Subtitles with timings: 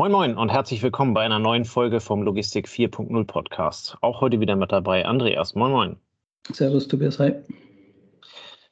[0.00, 3.98] Moin Moin und herzlich willkommen bei einer neuen Folge vom Logistik 4.0 Podcast.
[4.00, 5.54] Auch heute wieder mit dabei Andreas.
[5.54, 5.96] Moin Moin.
[6.50, 7.34] Servus Tobias, hi.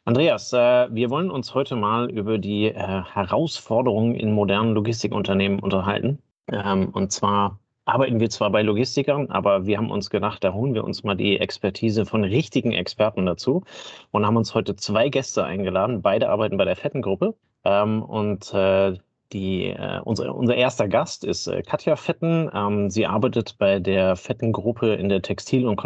[0.06, 6.18] Andreas, äh, wir wollen uns heute mal über die äh, Herausforderungen in modernen Logistikunternehmen unterhalten.
[6.50, 10.72] Ähm, und zwar arbeiten wir zwar bei Logistikern, aber wir haben uns gedacht, da holen
[10.72, 13.64] wir uns mal die Expertise von richtigen Experten dazu
[14.12, 16.00] und haben uns heute zwei Gäste eingeladen.
[16.00, 17.34] Beide arbeiten bei der Fettengruppe.
[17.64, 18.96] Ähm, und äh,
[19.32, 22.50] die, äh, unser, unser erster Gast ist äh, Katja Fetten.
[22.52, 25.82] Ähm, sie arbeitet bei der Fettengruppe in der Textil- und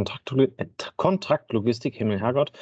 [0.57, 2.53] äh, Kontraktlogistik, Himmel Herrgott.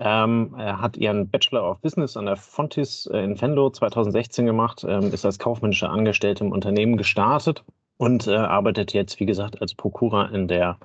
[0.00, 4.84] Ähm, er hat ihren Bachelor of Business an der Fontis äh, in Venlo 2016 gemacht,
[4.88, 7.64] ähm, ist als kaufmännische Angestellte im Unternehmen gestartet
[7.96, 10.78] und äh, arbeitet jetzt, wie gesagt, als Prokura in der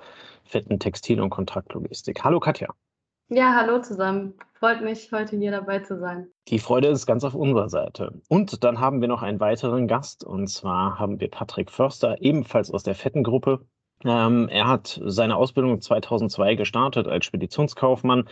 [0.44, 2.24] fetten Textil- und Kontraktlogistik.
[2.24, 2.74] Hallo Katja.
[3.28, 4.34] Ja, hallo zusammen.
[4.52, 6.28] Freut mich, heute hier dabei zu sein.
[6.48, 8.20] Die Freude ist ganz auf unserer Seite.
[8.28, 12.70] Und dann haben wir noch einen weiteren Gast, und zwar haben wir Patrick Förster, ebenfalls
[12.70, 13.66] aus der Fettengruppe.
[14.04, 18.28] Ähm, er hat seine Ausbildung 2002 gestartet als Speditionskaufmann,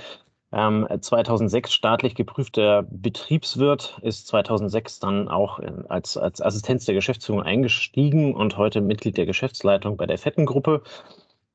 [0.52, 8.34] ähm, 2006 staatlich geprüfter Betriebswirt, ist 2006 dann auch als, als Assistenz der Geschäftsführung eingestiegen
[8.34, 10.82] und heute Mitglied der Geschäftsleitung bei der Fettengruppe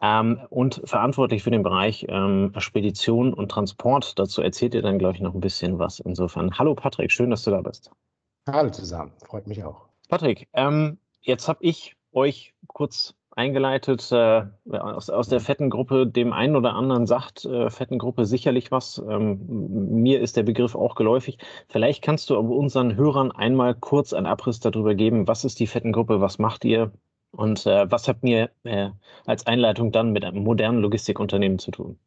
[0.01, 4.17] ähm, und verantwortlich für den Bereich ähm, Spedition und Transport.
[4.19, 5.99] Dazu erzählt ihr dann, glaube ich, noch ein bisschen was.
[5.99, 7.91] Insofern, hallo Patrick, schön, dass du da bist.
[8.47, 9.87] Hallo zusammen, freut mich auch.
[10.09, 16.07] Patrick, ähm, jetzt habe ich euch kurz eingeleitet äh, aus, aus der Fettengruppe.
[16.07, 19.01] Dem einen oder anderen sagt äh, Fettengruppe sicherlich was.
[19.07, 19.45] Ähm,
[20.01, 21.37] mir ist der Begriff auch geläufig.
[21.69, 25.67] Vielleicht kannst du aber unseren Hörern einmal kurz einen Abriss darüber geben, was ist die
[25.67, 26.91] Fettengruppe, was macht ihr,
[27.37, 28.89] und äh, was habt ihr äh,
[29.25, 31.97] als Einleitung dann mit einem modernen Logistikunternehmen zu tun?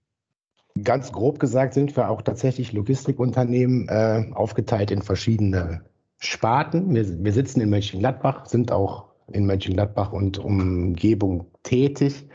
[0.83, 5.83] Ganz grob gesagt sind wir auch tatsächlich Logistikunternehmen äh, aufgeteilt in verschiedene
[6.19, 6.95] Sparten.
[6.95, 12.28] Wir, wir, sitzen in Mönchengladbach, sind auch in Mönchengladbach und Umgebung tätig.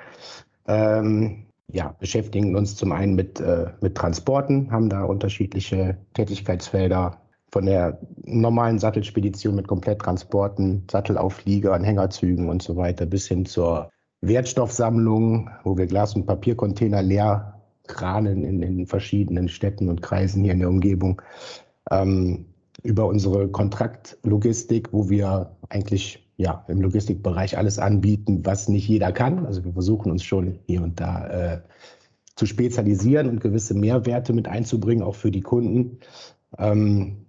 [0.68, 7.22] Ähm, ja, beschäftigen uns zum einen mit, äh, mit Transporten, haben da unterschiedliche Tätigkeitsfelder,
[7.56, 15.50] von der normalen Sattelspedition mit Kompletttransporten, Sattelauflieger, Anhängerzügen und so weiter bis hin zur Wertstoffsammlung,
[15.64, 20.60] wo wir Glas- und Papiercontainer leer kranen in, in verschiedenen Städten und Kreisen hier in
[20.60, 21.22] der Umgebung.
[21.90, 22.48] Ähm,
[22.84, 29.46] über unsere Kontraktlogistik, wo wir eigentlich ja, im Logistikbereich alles anbieten, was nicht jeder kann.
[29.46, 31.62] Also wir versuchen uns schon hier und da äh,
[32.36, 36.00] zu spezialisieren und gewisse Mehrwerte mit einzubringen, auch für die Kunden.
[36.58, 37.25] Ähm,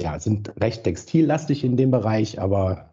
[0.00, 2.90] ja, sind recht textillastig in dem Bereich, aber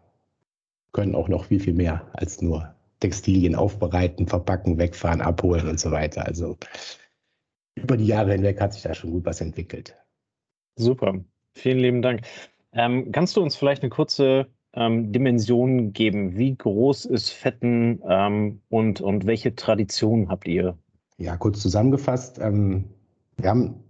[0.92, 5.90] können auch noch viel, viel mehr als nur Textilien aufbereiten, verpacken, wegfahren, abholen und so
[5.90, 6.26] weiter.
[6.26, 6.56] Also
[7.74, 9.94] über die Jahre hinweg hat sich da schon gut was entwickelt.
[10.76, 11.20] Super,
[11.54, 12.22] vielen lieben Dank.
[12.72, 16.36] Ähm, kannst du uns vielleicht eine kurze ähm, Dimension geben?
[16.36, 20.78] Wie groß ist Fetten ähm, und, und welche Traditionen habt ihr?
[21.18, 22.38] Ja, kurz zusammengefasst.
[22.38, 22.84] Ähm,
[23.36, 23.84] wir haben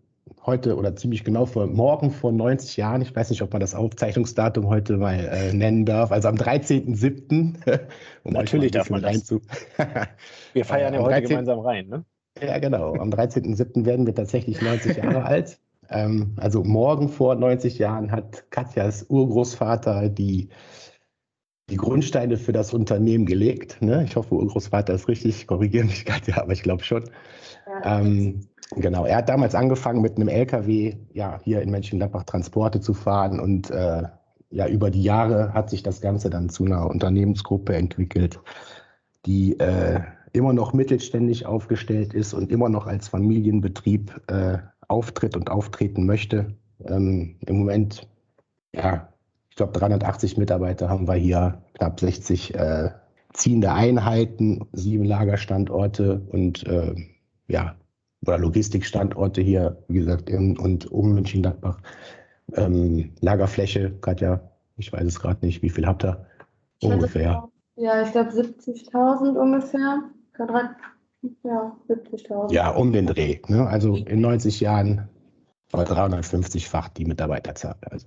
[0.46, 3.74] heute oder ziemlich genau vor morgen vor 90 Jahren, ich weiß nicht, ob man das
[3.74, 7.56] Aufzeichnungsdatum heute mal äh, nennen darf, also am 13.07.
[8.22, 9.28] um Natürlich darf man das.
[10.52, 11.28] wir feiern ja äh, heute 13.
[11.28, 12.04] gemeinsam rein, ne?
[12.40, 12.94] Ja, genau.
[12.94, 13.86] Am 13.07.
[13.86, 15.58] werden wir tatsächlich 90 Jahre alt.
[15.88, 20.50] Ähm, also morgen vor 90 Jahren hat Katjas Urgroßvater die,
[21.70, 23.80] die Grundsteine für das Unternehmen gelegt.
[23.80, 24.04] Ne?
[24.04, 27.04] Ich hoffe, Urgroßvater ist richtig, korrigiere mich Katja, aber ich glaube schon.
[27.66, 28.40] Ja, ähm,
[28.74, 33.38] Genau, er hat damals angefangen mit einem LKW ja, hier in Mönchengladbach Transporte zu fahren
[33.38, 34.02] und äh,
[34.50, 38.40] ja, über die Jahre hat sich das Ganze dann zu einer Unternehmensgruppe entwickelt,
[39.24, 40.00] die äh,
[40.32, 46.54] immer noch mittelständig aufgestellt ist und immer noch als Familienbetrieb äh, auftritt und auftreten möchte.
[46.84, 48.08] Ähm, Im Moment,
[48.74, 49.08] ja,
[49.50, 52.90] ich glaube 380 Mitarbeiter haben wir hier, knapp 60 äh,
[53.32, 56.94] ziehende Einheiten, sieben Lagerstandorte und äh,
[57.48, 57.76] ja,
[58.26, 61.78] oder Logistikstandorte hier, wie gesagt, in und um Mönchengladbach.
[62.54, 64.40] Ähm, Lagerfläche, Katja,
[64.76, 66.26] ich weiß es gerade nicht, wie viel habt ihr
[66.82, 67.48] ungefähr?
[67.76, 70.02] Ja, ich glaube 70.000 ungefähr.
[70.32, 70.70] Quadrat,
[71.42, 72.52] ja, 70.000.
[72.52, 73.40] Ja, um den Dreh.
[73.48, 73.66] Ne?
[73.66, 75.08] Also in 90 Jahren
[75.70, 77.76] war 350-fach die Mitarbeiterzahl.
[77.90, 78.06] Also,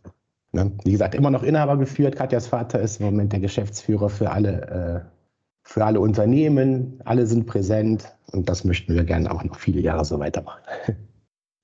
[0.52, 0.72] ne?
[0.84, 2.16] Wie gesagt, immer noch Inhaber geführt.
[2.16, 5.19] Katjas Vater ist im Moment der Geschäftsführer für alle äh,
[5.70, 7.00] für alle Unternehmen.
[7.06, 10.62] Alle sind präsent und das möchten wir gerne auch noch viele Jahre so weitermachen.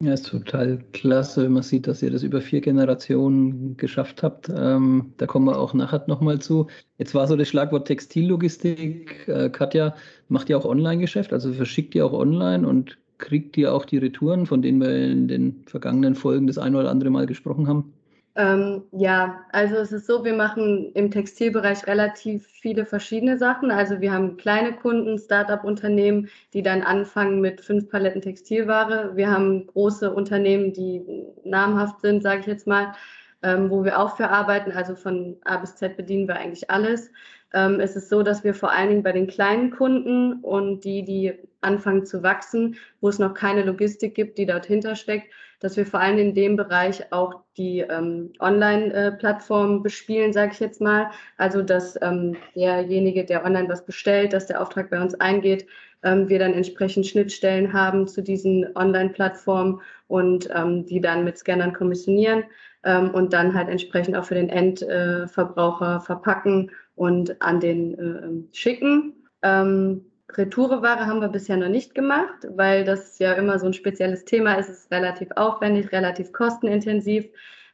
[0.04, 4.50] Ja, ist total klasse, wenn man sieht, dass ihr das über vier Generationen geschafft habt.
[4.54, 6.68] Ähm, da kommen wir auch nachher nochmal zu.
[6.98, 9.26] Jetzt war so das Schlagwort Textillogistik.
[9.30, 9.96] Äh, Katja,
[10.28, 11.32] macht ihr auch Online-Geschäft?
[11.32, 15.30] Also verschickt ihr auch online und kriegt ihr auch die Retouren, von denen wir in
[15.30, 17.94] den vergangenen Folgen das ein oder andere Mal gesprochen haben?
[18.38, 23.72] Ähm, ja, also es ist so, wir machen im Textilbereich relativ viele verschiedene Sachen.
[23.72, 29.16] Also wir haben kleine Kunden, Start-up-Unternehmen, die dann anfangen mit fünf Paletten Textilware.
[29.16, 31.02] Wir haben große Unternehmen, die
[31.46, 32.94] namhaft sind, sage ich jetzt mal,
[33.42, 34.74] ähm, wo wir auch für arbeiten.
[34.74, 37.12] Also von A bis Z bedienen wir eigentlich alles.
[37.54, 41.06] Ähm, es ist so, dass wir vor allen Dingen bei den kleinen Kunden und die,
[41.06, 45.86] die anfangen zu wachsen, wo es noch keine Logistik gibt, die dort hintersteckt, dass wir
[45.86, 51.12] vor allem in dem Bereich auch die ähm, Online-Plattform bespielen, sage ich jetzt mal.
[51.38, 55.68] Also dass ähm, derjenige, der online was bestellt, dass der Auftrag bei uns eingeht,
[56.04, 61.74] ähm, wir dann entsprechend Schnittstellen haben zu diesen Online-Plattformen und ähm, die dann mit Scannern
[61.74, 62.44] kommissionieren
[62.84, 68.56] ähm, und dann halt entsprechend auch für den Endverbraucher äh, verpacken und an den äh,
[68.56, 69.14] schicken.
[69.42, 74.26] Ähm, Retoureware haben wir bisher noch nicht gemacht, weil das ja immer so ein spezielles
[74.26, 74.70] Thema ist.
[74.70, 77.26] Es ist relativ aufwendig, relativ kostenintensiv.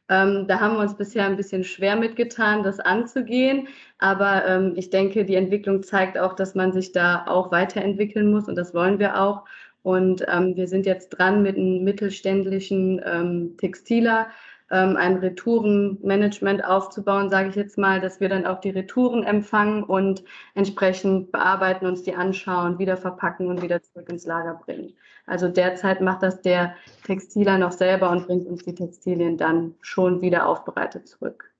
[0.08, 3.68] Ähm, da haben wir uns bisher ein bisschen schwer mitgetan, das anzugehen.
[3.98, 8.48] Aber ähm, ich denke, die Entwicklung zeigt auch, dass man sich da auch weiterentwickeln muss
[8.48, 9.44] und das wollen wir auch.
[9.82, 14.28] Und ähm, wir sind jetzt dran mit einem mittelständischen ähm, Textiler,
[14.72, 19.84] ähm, ein Retourenmanagement aufzubauen, sage ich jetzt mal, dass wir dann auch die Retouren empfangen
[19.84, 20.24] und
[20.54, 24.94] entsprechend bearbeiten, uns die anschauen, wieder verpacken und wieder zurück ins Lager bringen.
[25.26, 26.74] Also derzeit macht das der
[27.04, 31.52] Textiler noch selber und bringt uns die Textilien dann schon wieder aufbereitet zurück.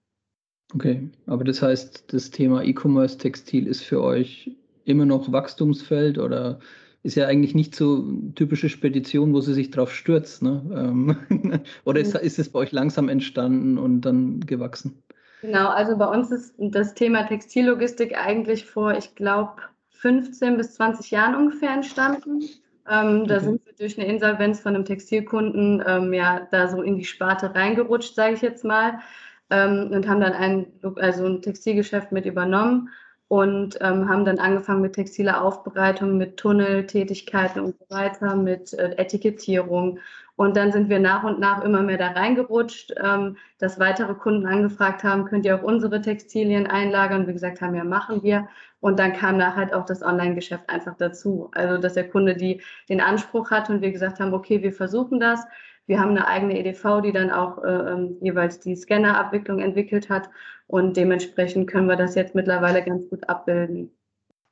[0.74, 6.60] Okay, aber das heißt, das Thema E-Commerce Textil ist für euch immer noch Wachstumsfeld oder
[7.02, 8.04] ist ja eigentlich nicht so
[8.34, 10.42] typische Spedition, wo sie sich drauf stürzt.
[10.42, 10.62] Ne?
[10.74, 15.02] Ähm, oder ist, ist es bei euch langsam entstanden und dann gewachsen?
[15.40, 19.56] Genau, also bei uns ist das Thema Textillogistik eigentlich vor, ich glaube,
[19.90, 22.42] 15 bis 20 Jahren ungefähr entstanden.
[22.88, 23.44] Ähm, da okay.
[23.44, 27.54] sind wir durch eine Insolvenz von einem Textilkunden ähm, ja da so in die Sparte
[27.54, 29.00] reingerutscht, sage ich jetzt mal,
[29.50, 30.66] ähm, und haben dann ein,
[30.96, 32.88] also ein Textilgeschäft mit übernommen
[33.32, 38.94] und ähm, haben dann angefangen mit textiler Aufbereitung, mit Tunneltätigkeiten und so weiter, mit äh,
[38.98, 40.00] Etikettierung.
[40.36, 44.44] Und dann sind wir nach und nach immer mehr da reingerutscht, ähm, dass weitere Kunden
[44.44, 47.26] angefragt haben, könnt ihr auch unsere Textilien einlagern?
[47.26, 48.48] Wir gesagt haben, ja, machen wir.
[48.80, 51.50] Und dann kam nachher halt auch das Online-Geschäft einfach dazu.
[51.54, 55.20] Also, dass der Kunde die, den Anspruch hatte und wir gesagt haben, okay, wir versuchen
[55.20, 55.42] das.
[55.86, 60.28] Wir haben eine eigene EDV, die dann auch äh, ähm, jeweils die Scannerabwicklung entwickelt hat.
[60.72, 63.90] Und dementsprechend können wir das jetzt mittlerweile ganz gut abbilden.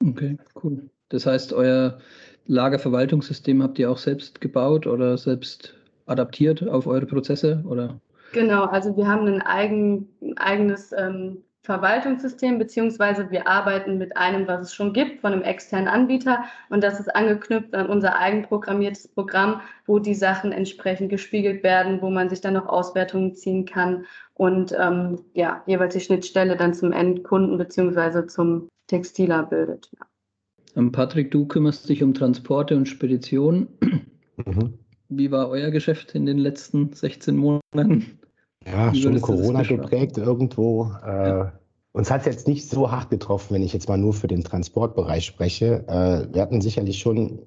[0.07, 0.91] Okay, cool.
[1.09, 1.99] Das heißt, euer
[2.45, 5.75] Lagerverwaltungssystem habt ihr auch selbst gebaut oder selbst
[6.05, 7.65] adaptiert auf eure Prozesse?
[7.67, 7.99] Oder?
[8.35, 14.63] Genau, also wir haben ein eigen, eigenes ähm, Verwaltungssystem, beziehungsweise wir arbeiten mit einem, was
[14.63, 16.45] es schon gibt, von einem externen Anbieter.
[16.71, 22.09] Und das ist angeknüpft an unser eigenprogrammiertes Programm, wo die Sachen entsprechend gespiegelt werden, wo
[22.09, 26.93] man sich dann noch Auswertungen ziehen kann und ähm, ja, jeweils die Schnittstelle dann zum
[26.93, 29.91] Endkunden beziehungsweise zum Textiler bildet.
[29.99, 30.07] Ja.
[30.77, 33.69] Ähm, Patrick, du kümmerst dich um Transporte und Spedition.
[34.47, 34.79] Mhm.
[35.11, 38.20] Wie war euer Geschäft in den letzten 16 Monaten?
[38.67, 40.93] Ja, schon Corona geprägt irgendwo.
[41.05, 41.47] Äh,
[41.93, 44.45] uns hat es jetzt nicht so hart getroffen, wenn ich jetzt mal nur für den
[44.45, 45.85] Transportbereich spreche.
[45.89, 47.41] Äh, wir hatten sicherlich schon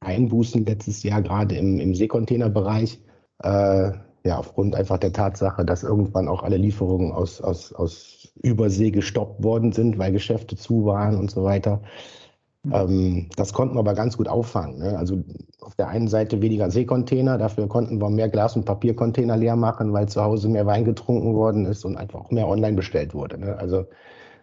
[0.00, 3.00] Einbußen letztes Jahr, gerade im, im Seekontainerbereich.
[3.42, 3.92] Äh,
[4.24, 9.42] ja, aufgrund einfach der Tatsache, dass irgendwann auch alle Lieferungen aus, aus, aus Übersee gestoppt
[9.44, 11.80] worden sind, weil Geschäfte zu waren und so weiter.
[12.72, 14.78] Ähm, das konnten wir aber ganz gut auffangen.
[14.78, 14.98] Ne?
[14.98, 15.22] Also
[15.60, 19.92] auf der einen Seite weniger Seekontainer, dafür konnten wir mehr Glas- und Papiercontainer leer machen,
[19.92, 23.38] weil zu Hause mehr Wein getrunken worden ist und einfach auch mehr online bestellt wurde.
[23.38, 23.56] Ne?
[23.58, 23.86] Also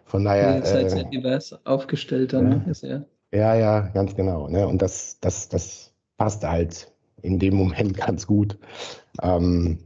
[0.04, 0.56] von daher.
[0.56, 3.06] Ihr seid äh, sehr divers aufgestellt dann, ja, ne?
[3.32, 3.38] ja.
[3.38, 4.48] ja, ja, ganz genau.
[4.48, 4.66] Ne?
[4.66, 8.58] Und das, das, das passt halt in dem Moment ganz gut.
[9.22, 9.78] Ähm,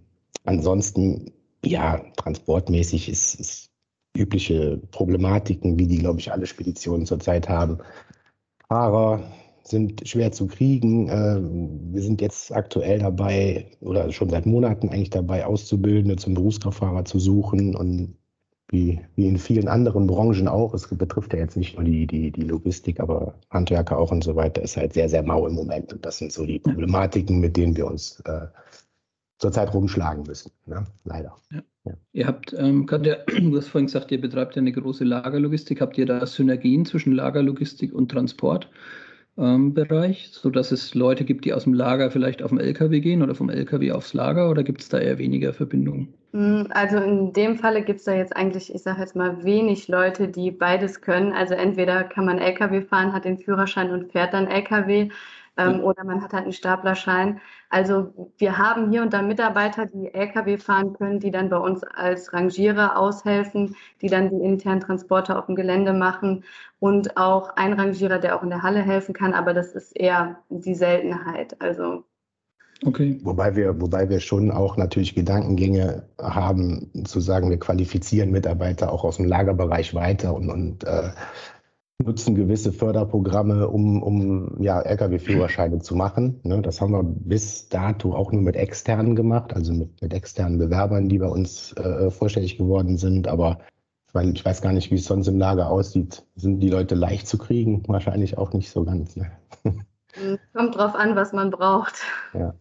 [0.45, 1.33] ansonsten,
[1.65, 3.71] ja, transportmäßig ist, ist
[4.17, 7.79] übliche Problematiken, wie die, glaube ich, alle Speditionen zurzeit haben.
[8.69, 9.23] Fahrer
[9.65, 11.09] sind schwer zu kriegen.
[11.09, 11.41] Äh,
[11.93, 17.19] wir sind jetzt aktuell dabei oder schon seit Monaten eigentlich dabei, Auszubildende zum Berufskraftfahrer zu
[17.19, 18.17] suchen und
[18.71, 20.75] wie, wie in vielen anderen Branchen auch.
[20.75, 24.37] Es betrifft ja jetzt nicht nur die, die, die Logistik, aber Handwerker auch und so
[24.37, 25.93] weiter, ist halt sehr, sehr mau im Moment.
[25.95, 28.47] Und das sind so die Problematiken, mit denen wir uns äh,
[29.39, 30.53] zurzeit rumschlagen müssen.
[30.67, 30.85] Ne?
[31.05, 31.37] Leider.
[31.51, 31.63] Ja.
[31.89, 31.95] Ja.
[32.13, 35.81] Ihr habt, ähm, Katja, du hast vorhin gesagt, ihr betreibt ja eine große Lagerlogistik.
[35.81, 38.71] Habt ihr da Synergien zwischen Lagerlogistik und Transportbereich,
[39.37, 43.35] ähm, sodass es Leute gibt, die aus dem Lager vielleicht auf dem LKW gehen oder
[43.35, 46.13] vom LKW aufs Lager oder gibt es da eher weniger Verbindungen?
[46.33, 49.89] Mm, also in dem Falle gibt es da jetzt eigentlich, ich sage jetzt mal, wenig
[49.89, 51.33] Leute, die beides können.
[51.33, 55.09] Also entweder kann man LKW fahren, hat den Führerschein und fährt dann LKW
[55.59, 57.41] ähm, oder man hat halt einen Staplerschein.
[57.69, 61.83] Also wir haben hier und da Mitarbeiter, die Lkw fahren können, die dann bei uns
[61.83, 66.45] als Rangierer aushelfen, die dann die internen Transporte auf dem Gelände machen
[66.79, 70.39] und auch ein Rangierer, der auch in der Halle helfen kann, aber das ist eher
[70.49, 71.61] die Seltenheit.
[71.61, 72.05] Also
[72.85, 73.19] Okay.
[73.25, 79.03] Wobei wir, wobei wir schon auch natürlich Gedankengänge haben, zu sagen, wir qualifizieren Mitarbeiter auch
[79.05, 81.11] aus dem Lagerbereich weiter und, und äh,
[81.99, 86.41] nutzen gewisse Förderprogramme, um, um ja, Lkw-Führerscheine zu machen.
[86.45, 90.59] Ne, das haben wir bis dato auch nur mit externen gemacht, also mit, mit externen
[90.59, 93.27] Bewerbern, die bei uns äh, vorstellig geworden sind.
[93.27, 93.59] Aber
[94.13, 96.25] weil ich weiß gar nicht, wie es sonst im Lager aussieht.
[96.37, 97.83] Sind die Leute leicht zu kriegen?
[97.89, 99.17] Wahrscheinlich auch nicht so ganz.
[99.17, 99.31] Ne?
[100.55, 101.95] Kommt drauf an, was man braucht.
[102.33, 102.55] Ja.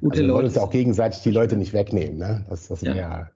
[0.00, 0.46] Gute also, Leute.
[0.46, 2.18] uns auch gegenseitig die Leute nicht wegnehmen.
[2.18, 2.44] Ne?
[2.48, 2.94] Das, das ja.
[2.94, 3.30] wäre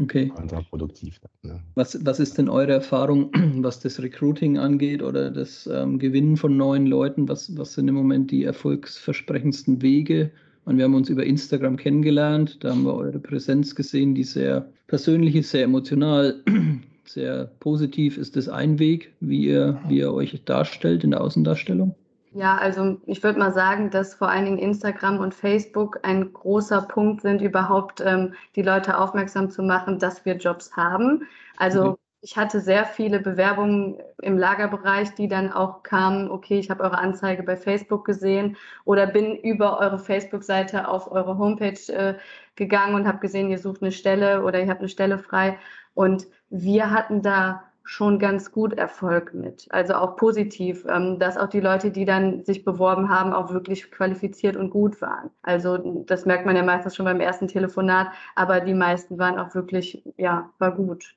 [0.00, 0.28] okay.
[0.28, 1.20] kontraproduktiv.
[1.42, 1.62] Ne?
[1.74, 3.30] Was, was ist denn eure Erfahrung,
[3.62, 7.28] was das Recruiting angeht oder das ähm, Gewinnen von neuen Leuten?
[7.28, 10.30] Was, was sind im Moment die erfolgsversprechendsten Wege?
[10.64, 14.68] Und wir haben uns über Instagram kennengelernt, da haben wir eure Präsenz gesehen, die sehr
[14.88, 16.42] persönlich ist, sehr emotional,
[17.04, 18.18] sehr positiv.
[18.18, 21.94] Ist das ein Weg, wie ihr, wie ihr euch darstellt in der Außendarstellung?
[22.36, 26.82] Ja, also ich würde mal sagen, dass vor allen Dingen Instagram und Facebook ein großer
[26.82, 31.26] Punkt sind, überhaupt ähm, die Leute aufmerksam zu machen, dass wir Jobs haben.
[31.56, 31.96] Also mhm.
[32.20, 36.98] ich hatte sehr viele Bewerbungen im Lagerbereich, die dann auch kamen, okay, ich habe eure
[36.98, 42.18] Anzeige bei Facebook gesehen oder bin über eure Facebook-Seite auf eure Homepage äh,
[42.54, 45.58] gegangen und habe gesehen, ihr sucht eine Stelle oder ihr habt eine Stelle frei.
[45.94, 49.68] Und wir hatten da schon ganz gut Erfolg mit.
[49.70, 53.90] Also auch positiv, ähm, dass auch die Leute, die dann sich beworben haben, auch wirklich
[53.92, 55.30] qualifiziert und gut waren.
[55.42, 59.54] Also das merkt man ja meistens schon beim ersten Telefonat, aber die meisten waren auch
[59.54, 61.14] wirklich, ja, war gut.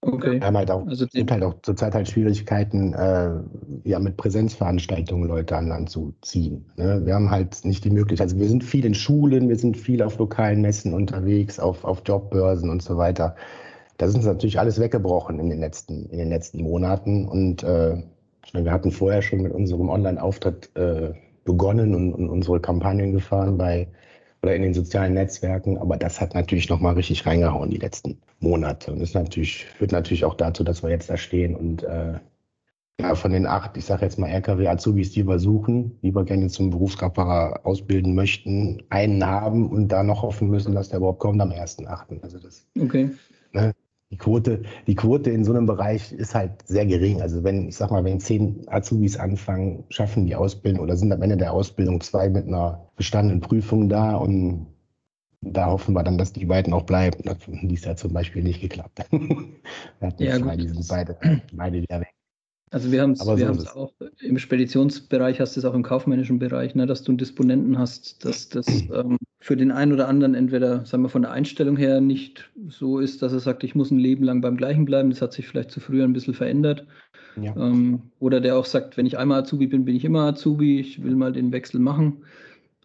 [0.00, 0.40] Okay.
[0.40, 3.30] Wir haben halt auch, also sind halt auch zurzeit halt Schwierigkeiten, äh,
[3.82, 6.66] ja, mit Präsenzveranstaltungen Leute an Land zu ziehen.
[6.76, 7.00] Ne?
[7.04, 10.02] Wir haben halt nicht die Möglichkeit, also wir sind viel in Schulen, wir sind viel
[10.02, 13.34] auf lokalen Messen unterwegs, auf, auf Jobbörsen und so weiter.
[13.98, 17.28] Das ist natürlich alles weggebrochen in den letzten, in den letzten Monaten.
[17.28, 18.02] Und äh,
[18.52, 21.12] wir hatten vorher schon mit unserem Online-Auftritt äh,
[21.44, 23.88] begonnen und, und, unsere Kampagnen gefahren bei
[24.42, 28.92] oder in den sozialen Netzwerken, aber das hat natürlich nochmal richtig reingehauen die letzten Monate.
[28.92, 32.20] Und das natürlich, führt natürlich auch dazu, dass wir jetzt da stehen und äh,
[33.00, 36.48] ja, von den acht, ich sage jetzt mal RKW-Azubis, die wir suchen, die wir gerne
[36.48, 41.40] zum Berufskraftfahrer ausbilden möchten, einen haben und da noch hoffen müssen, dass der überhaupt kommt
[41.40, 42.22] am 1.8.
[42.22, 43.10] Also das, okay.
[43.52, 43.72] Ne,
[44.10, 47.20] die Quote, die Quote in so einem Bereich ist halt sehr gering.
[47.20, 51.22] Also wenn, ich sag mal, wenn zehn Azubis anfangen, schaffen die Ausbildung oder sind am
[51.22, 54.66] Ende der Ausbildung zwei mit einer bestandenen Prüfung da und
[55.40, 57.22] da hoffen wir dann, dass die beiden auch bleiben.
[57.24, 59.04] Das hat dies ja zum Beispiel nicht geklappt.
[59.10, 61.18] wir hatten ja, zwei, die sind beide,
[61.52, 62.14] beide wieder weg.
[62.70, 63.26] Also wir haben es so
[63.74, 67.78] auch im Speditionsbereich, hast du es auch im kaufmännischen Bereich, ne, dass du einen Disponenten
[67.78, 71.76] hast, dass das ähm, für den einen oder anderen entweder, sagen wir, von der Einstellung
[71.76, 75.10] her nicht so ist, dass er sagt, ich muss ein Leben lang beim gleichen bleiben.
[75.10, 76.86] Das hat sich vielleicht zu früher ein bisschen verändert.
[77.40, 77.54] Ja.
[77.56, 81.02] Ähm, oder der auch sagt, wenn ich einmal Azubi bin, bin ich immer Azubi, ich
[81.02, 82.24] will mal den Wechsel machen.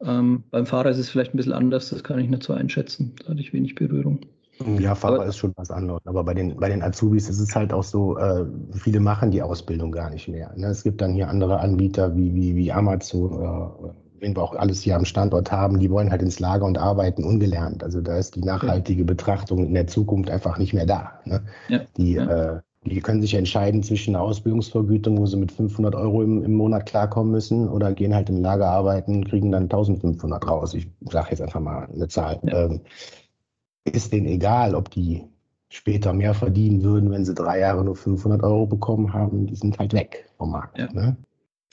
[0.02, 3.14] Ähm, beim Fahrer ist es vielleicht ein bisschen anders, das kann ich nicht so einschätzen.
[3.24, 4.20] Da hatte ich wenig Berührung.
[4.80, 6.02] Ja, Fahrer aber, ist schon was anderes.
[6.06, 9.42] Aber bei den, bei den Azubis ist es halt auch so, äh, viele machen die
[9.42, 10.54] Ausbildung gar nicht mehr.
[10.56, 10.68] Ne?
[10.68, 14.82] Es gibt dann hier andere Anbieter wie, wie, wie Amazon oder wen wir auch alles
[14.82, 17.84] hier am Standort haben, die wollen halt ins Lager und arbeiten ungelernt.
[17.84, 21.20] Also da ist die nachhaltige Betrachtung in der Zukunft einfach nicht mehr da.
[21.26, 21.44] Ne?
[21.68, 21.82] Ja.
[21.98, 22.56] Die, ja.
[22.56, 26.54] Äh, die können sich entscheiden zwischen einer Ausbildungsvergütung, wo sie mit 500 Euro im, im
[26.54, 30.74] Monat klarkommen müssen, oder gehen halt im Lager arbeiten, kriegen dann 1500 raus.
[30.74, 32.40] Ich sage jetzt einfach mal eine Zahl.
[32.44, 32.82] Ähm,
[33.86, 35.24] ist denen egal, ob die
[35.70, 39.48] später mehr verdienen würden, wenn sie drei Jahre nur 500 Euro bekommen haben.
[39.48, 40.78] Die sind halt weg vom Markt.
[40.78, 41.18] Ja, ne?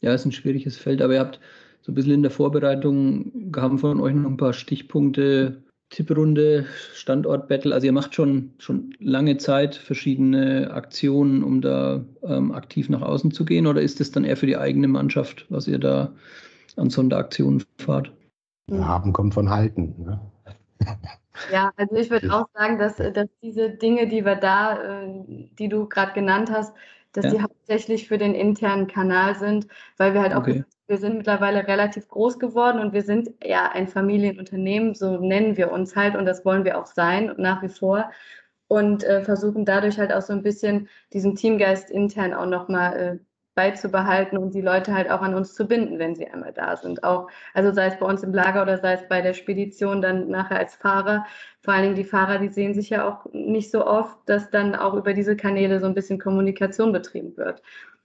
[0.00, 1.40] ja ist ein schwieriges Feld, aber ihr habt
[1.82, 5.62] so ein bisschen in der Vorbereitung haben von euch noch ein paar Stichpunkte.
[5.90, 7.74] Tipprunde, Standort-Battle.
[7.74, 13.32] Also ihr macht schon, schon lange Zeit verschiedene Aktionen, um da ähm, aktiv nach außen
[13.32, 16.12] zu gehen, oder ist es dann eher für die eigene Mannschaft, was ihr da
[16.76, 18.12] an Sonderaktionen fahrt?
[18.70, 19.94] Haben kommt von halten.
[19.98, 20.20] Ne?
[21.52, 25.24] Ja, also ich würde auch sagen, dass, dass diese Dinge, die wir da, äh,
[25.58, 26.74] die du gerade genannt hast,
[27.12, 27.30] dass ja.
[27.30, 30.64] die hauptsächlich für den internen Kanal sind, weil wir halt auch, okay.
[30.86, 35.72] wir sind mittlerweile relativ groß geworden und wir sind ja ein Familienunternehmen, so nennen wir
[35.72, 38.10] uns halt und das wollen wir auch sein nach wie vor
[38.68, 43.18] und äh, versuchen dadurch halt auch so ein bisschen diesen Teamgeist intern auch nochmal äh,
[43.54, 47.02] beizubehalten und die Leute halt auch an uns zu binden, wenn sie einmal da sind.
[47.04, 50.28] Auch, also sei es bei uns im Lager oder sei es bei der Spedition dann
[50.28, 51.26] nachher als Fahrer.
[51.62, 54.74] Vor allen Dingen die Fahrer, die sehen sich ja auch nicht so oft, dass dann
[54.74, 57.62] auch über diese Kanäle so ein bisschen Kommunikation betrieben wird.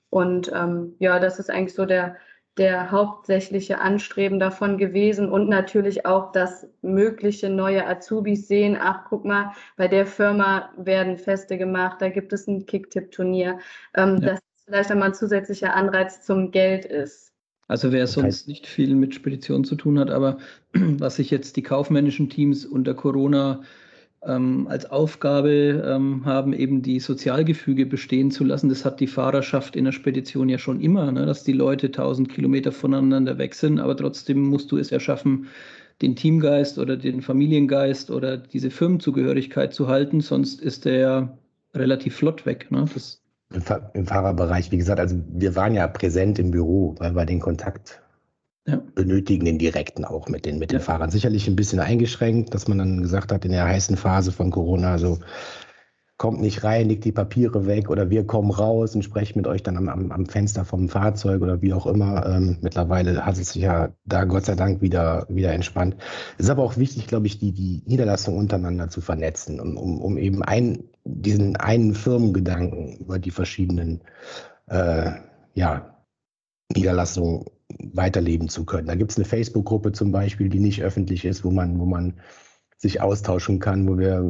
[0.09, 2.15] Und ähm, ja, das ist eigentlich so der,
[2.57, 9.25] der hauptsächliche Anstreben davon gewesen und natürlich auch, dass mögliche neue Azubis sehen, ach guck
[9.25, 13.59] mal, bei der Firma werden Feste gemacht, da gibt es ein Kicktipp-Turnier,
[13.93, 14.37] ähm, ja.
[14.65, 17.31] Vielleicht einmal ein zusätzlicher Anreiz zum Geld ist.
[17.67, 20.37] Also wer sonst nicht viel mit Spedition zu tun hat, aber
[20.73, 23.61] was sich jetzt die kaufmännischen Teams unter Corona
[24.23, 28.69] ähm, als Aufgabe ähm, haben, eben die Sozialgefüge bestehen zu lassen.
[28.69, 31.25] Das hat die Fahrerschaft in der Spedition ja schon immer, ne?
[31.25, 35.47] dass die Leute 1000 Kilometer voneinander weg sind, aber trotzdem musst du es ja schaffen,
[36.01, 41.37] den Teamgeist oder den Familiengeist oder diese Firmenzugehörigkeit zu halten, sonst ist der
[41.73, 42.69] relativ flott weg.
[42.69, 42.85] Ne?
[42.93, 43.24] Das
[43.93, 48.01] Im, Fahrerbereich, wie gesagt, also wir waren ja präsent im Büro, weil wir den Kontakt
[48.67, 48.81] ja.
[48.95, 50.85] benötigen, den direkten auch mit den, mit den ja.
[50.85, 51.11] Fahrern.
[51.11, 54.97] Sicherlich ein bisschen eingeschränkt, dass man dann gesagt hat, in der heißen Phase von Corona,
[54.97, 55.19] so
[56.17, 59.63] kommt nicht rein, legt die Papiere weg oder wir kommen raus und sprechen mit euch
[59.63, 62.25] dann am, am, am Fenster vom Fahrzeug oder wie auch immer.
[62.25, 65.97] Ähm, mittlerweile hat es sich ja da Gott sei Dank wieder, wieder entspannt.
[66.37, 69.99] Es ist aber auch wichtig, glaube ich, die, die Niederlassung untereinander zu vernetzen, um, um,
[69.99, 74.01] um eben ein, diesen einen Firmengedanken über die verschiedenen
[74.67, 75.11] äh,
[75.53, 75.97] ja,
[76.73, 77.45] Niederlassungen
[77.93, 78.87] weiterleben zu können.
[78.87, 82.13] Da gibt es eine Facebook-Gruppe zum Beispiel, die nicht öffentlich ist, wo man, wo man
[82.77, 84.23] sich austauschen kann, wo wir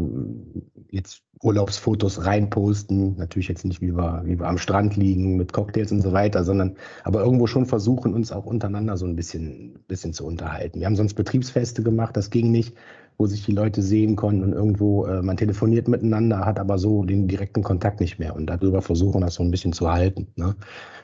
[0.89, 3.15] jetzt Urlaubsfotos reinposten.
[3.17, 6.43] Natürlich jetzt nicht, wie wir, wie wir am Strand liegen mit Cocktails und so weiter,
[6.43, 10.79] sondern aber irgendwo schon versuchen, uns auch untereinander so ein bisschen, bisschen zu unterhalten.
[10.79, 12.75] Wir haben sonst Betriebsfeste gemacht, das ging nicht,
[13.17, 17.03] wo sich die Leute sehen konnten und irgendwo äh, man telefoniert miteinander, hat aber so
[17.03, 18.35] den direkten Kontakt nicht mehr.
[18.35, 20.27] Und darüber versuchen, das so ein bisschen zu halten.
[20.35, 20.55] Ne?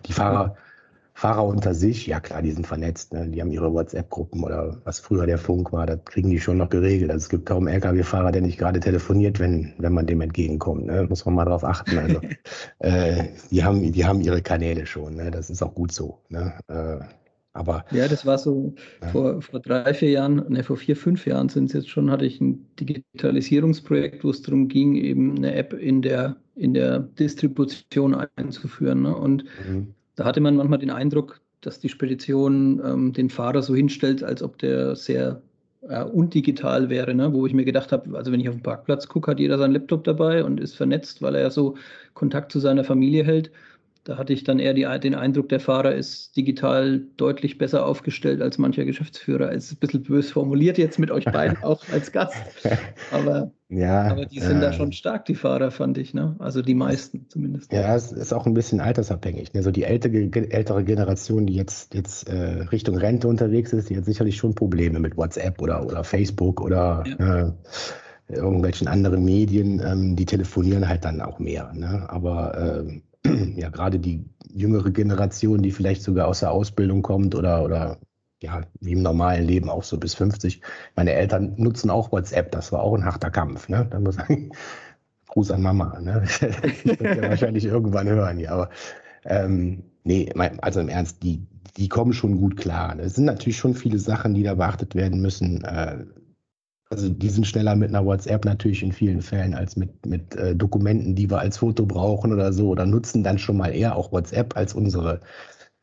[0.06, 0.48] Die Fahrer.
[0.48, 0.71] Ja
[1.14, 3.28] Fahrer unter sich, ja klar, die sind vernetzt, ne?
[3.28, 6.70] die haben ihre WhatsApp-Gruppen oder was früher der Funk war, das kriegen die schon noch
[6.70, 7.12] geregelt.
[7.12, 10.86] Also es gibt kaum Lkw-Fahrer, der nicht gerade telefoniert, wenn, wenn man dem entgegenkommt.
[10.86, 11.06] Ne?
[11.10, 11.98] Muss man mal drauf achten.
[11.98, 12.22] Also
[12.80, 15.32] äh, die, haben, die haben ihre Kanäle schon, ne?
[15.32, 16.20] das ist auch gut so.
[16.30, 16.54] Ne?
[16.68, 17.04] Äh,
[17.54, 19.10] aber, ja, das war so ja.
[19.10, 22.26] vor, vor drei, vier Jahren, ne, vor vier, fünf Jahren sind es jetzt schon, hatte
[22.26, 28.16] ich ein Digitalisierungsprojekt, wo es darum ging, eben eine App in der, in der Distribution
[28.38, 29.02] einzuführen.
[29.02, 29.16] Ne?
[29.16, 33.76] Und mhm da hatte man manchmal den Eindruck, dass die Spedition ähm, den Fahrer so
[33.76, 35.42] hinstellt, als ob der sehr
[35.82, 37.34] äh, undigital wäre, ne?
[37.34, 39.74] wo ich mir gedacht habe, also wenn ich auf den Parkplatz gucke, hat jeder seinen
[39.74, 41.76] Laptop dabei und ist vernetzt, weil er ja so
[42.14, 43.50] Kontakt zu seiner Familie hält.
[44.04, 48.42] Da hatte ich dann eher die, den Eindruck, der Fahrer ist digital deutlich besser aufgestellt
[48.42, 49.52] als mancher Geschäftsführer.
[49.52, 52.36] Es ist ein bisschen bös formuliert jetzt mit euch beiden auch als Gast.
[53.12, 56.16] Aber, ja, aber die sind äh, da schon stark, die Fahrer, fand ich.
[56.16, 56.36] Ne?
[56.40, 57.72] Also die meisten zumindest.
[57.72, 59.52] Ja, es ist auch ein bisschen altersabhängig.
[59.54, 64.06] Also die ältere, ältere Generation, die jetzt, jetzt äh, Richtung Rente unterwegs ist, die hat
[64.06, 67.50] sicherlich schon Probleme mit WhatsApp oder, oder Facebook oder ja.
[67.50, 67.52] äh,
[68.30, 69.80] irgendwelchen anderen Medien.
[69.86, 71.72] Ähm, die telefonieren halt dann auch mehr.
[71.76, 72.08] Ne?
[72.10, 73.04] Aber ähm,
[73.56, 77.98] ja gerade die jüngere Generation, die vielleicht sogar aus der Ausbildung kommt oder, oder
[78.42, 80.62] ja, wie im normalen Leben auch so bis 50.
[80.96, 83.70] Meine Eltern nutzen auch WhatsApp, das war auch ein harter Kampf.
[83.70, 83.88] Ne?
[83.90, 84.50] Da muss ich
[85.28, 86.00] Gruß an Mama.
[86.00, 86.24] Ne?
[86.42, 88.52] Das wird ja wahrscheinlich irgendwann hören, ja.
[88.52, 88.70] Aber
[89.26, 90.30] ähm, nee,
[90.62, 91.46] also im Ernst, die,
[91.78, 92.98] die kommen schon gut klar.
[93.00, 95.64] Es sind natürlich schon viele Sachen, die da beachtet werden müssen.
[95.64, 96.06] Äh,
[96.92, 100.56] also die sind schneller mit einer WhatsApp natürlich in vielen Fällen als mit, mit äh,
[100.56, 104.12] Dokumenten, die wir als Foto brauchen oder so, oder nutzen dann schon mal eher auch
[104.12, 105.22] WhatsApp als unsere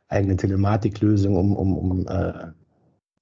[0.09, 2.53] eigene Telematiklösung, um, um, um äh,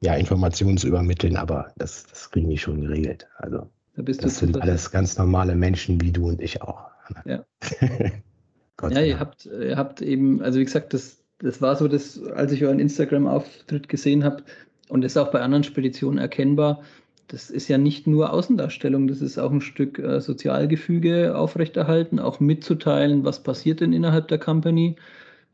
[0.01, 3.29] ja, Informationen zu übermitteln, aber das, das kriegen die schon geregelt.
[3.39, 6.91] Also da das sind alles ganz normale Menschen wie du und ich auch.
[7.25, 7.45] Ja.
[8.91, 12.51] ja, ihr habt, ihr habt eben, also wie gesagt, das, das war so, dass, als
[12.51, 14.43] ich euren Instagram-Auftritt gesehen habe,
[14.89, 16.83] und das ist auch bei anderen Speditionen erkennbar,
[17.29, 22.41] das ist ja nicht nur Außendarstellung, das ist auch ein Stück äh, Sozialgefüge aufrechterhalten, auch
[22.41, 24.97] mitzuteilen, was passiert denn innerhalb der Company,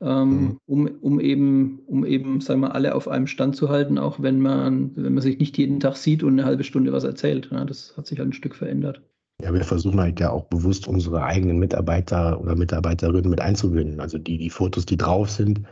[0.00, 0.58] ähm, mhm.
[0.66, 4.40] um, um eben, um eben, sagen wir, alle auf einem Stand zu halten, auch wenn
[4.40, 7.48] man, wenn man sich nicht jeden Tag sieht und eine halbe Stunde was erzählt.
[7.52, 9.00] Ja, das hat sich halt ein Stück verändert.
[9.40, 13.98] Ja, wir versuchen halt ja auch bewusst unsere eigenen Mitarbeiter oder Mitarbeiterinnen mit einzubinden.
[13.98, 15.62] Also die, die Fotos, die drauf sind,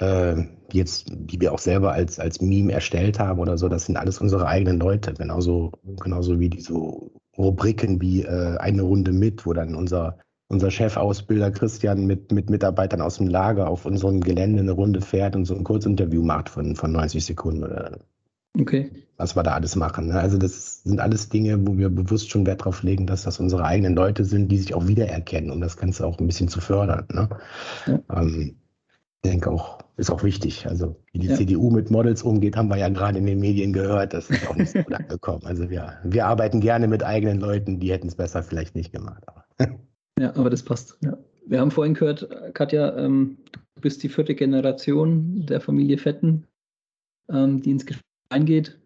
[0.00, 3.96] äh, jetzt, die wir auch selber als, als Meme erstellt haben oder so, das sind
[3.96, 5.14] alles unsere eigenen Leute.
[5.14, 6.74] Genauso, genauso wie diese
[7.36, 13.00] Rubriken wie äh, eine Runde mit, wo dann unser, unser Chefausbilder Christian mit, mit Mitarbeitern
[13.00, 16.76] aus dem Lager auf unserem Gelände eine Runde fährt und so ein Kurzinterview macht von,
[16.76, 17.98] von 90 Sekunden oder
[18.58, 18.90] okay.
[19.16, 20.08] was wir da alles machen.
[20.08, 20.18] Ne?
[20.18, 23.64] Also das sind alles Dinge, wo wir bewusst schon Wert drauf legen, dass das unsere
[23.64, 27.06] eigenen Leute sind, die sich auch wiedererkennen, um das Ganze auch ein bisschen zu fördern.
[27.12, 27.28] Ne?
[27.86, 28.20] Ja.
[28.20, 28.56] Ähm,
[29.24, 30.66] denke auch, ist auch wichtig.
[30.66, 31.34] Also wie die ja.
[31.34, 34.12] CDU mit Models umgeht, haben wir ja gerade in den Medien gehört.
[34.12, 35.42] Das ist auch nicht so gut angekommen.
[35.44, 39.22] Also wir, wir arbeiten gerne mit eigenen Leuten, die hätten es besser vielleicht nicht gemacht.
[39.26, 39.44] Aber.
[40.20, 40.98] ja, aber das passt.
[41.02, 41.16] Ja.
[41.46, 43.38] Wir haben vorhin gehört, Katja, ähm,
[43.74, 46.46] du bist die vierte Generation der Familie Fetten,
[47.30, 48.78] ähm, die ins Geschäft eingeht.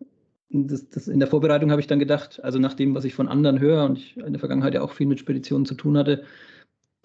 [0.51, 3.29] Das, das, in der Vorbereitung habe ich dann gedacht, also nach dem, was ich von
[3.29, 6.24] anderen höre und ich in der Vergangenheit ja auch viel mit Speditionen zu tun hatte,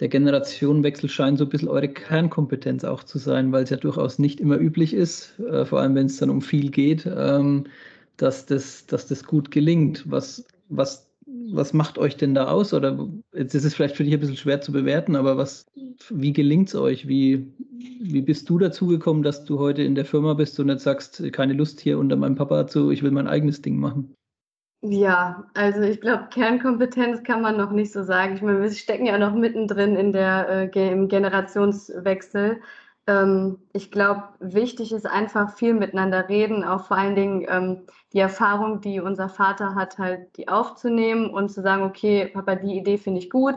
[0.04, 4.20] der Generationenwechsel scheint so ein bisschen eure Kernkompetenz auch zu sein, weil es ja durchaus
[4.20, 7.68] nicht immer üblich ist, äh, vor allem wenn es dann um viel geht, ähm,
[8.18, 10.04] dass, das, dass das gut gelingt.
[10.12, 12.74] Was, was, was macht euch denn da aus?
[12.74, 15.68] Oder jetzt ist es vielleicht für dich ein bisschen schwer zu bewerten, aber was,
[16.10, 17.08] wie gelingt es euch?
[17.08, 17.48] Wie,
[18.02, 21.24] wie bist du dazu gekommen, dass du heute in der Firma bist und jetzt sagst,
[21.32, 24.14] keine Lust hier unter meinem Papa zu, ich will mein eigenes Ding machen?
[24.86, 28.36] Ja, also ich glaube, Kernkompetenz kann man noch nicht so sagen.
[28.36, 32.62] Ich meine, wir stecken ja noch mittendrin in der, äh, im Generationswechsel.
[33.08, 38.20] Ähm, ich glaube, wichtig ist einfach viel miteinander reden, auch vor allen Dingen ähm, die
[38.20, 42.98] Erfahrung, die unser Vater hat, halt die aufzunehmen und zu sagen, okay, Papa, die Idee
[42.98, 43.56] finde ich gut.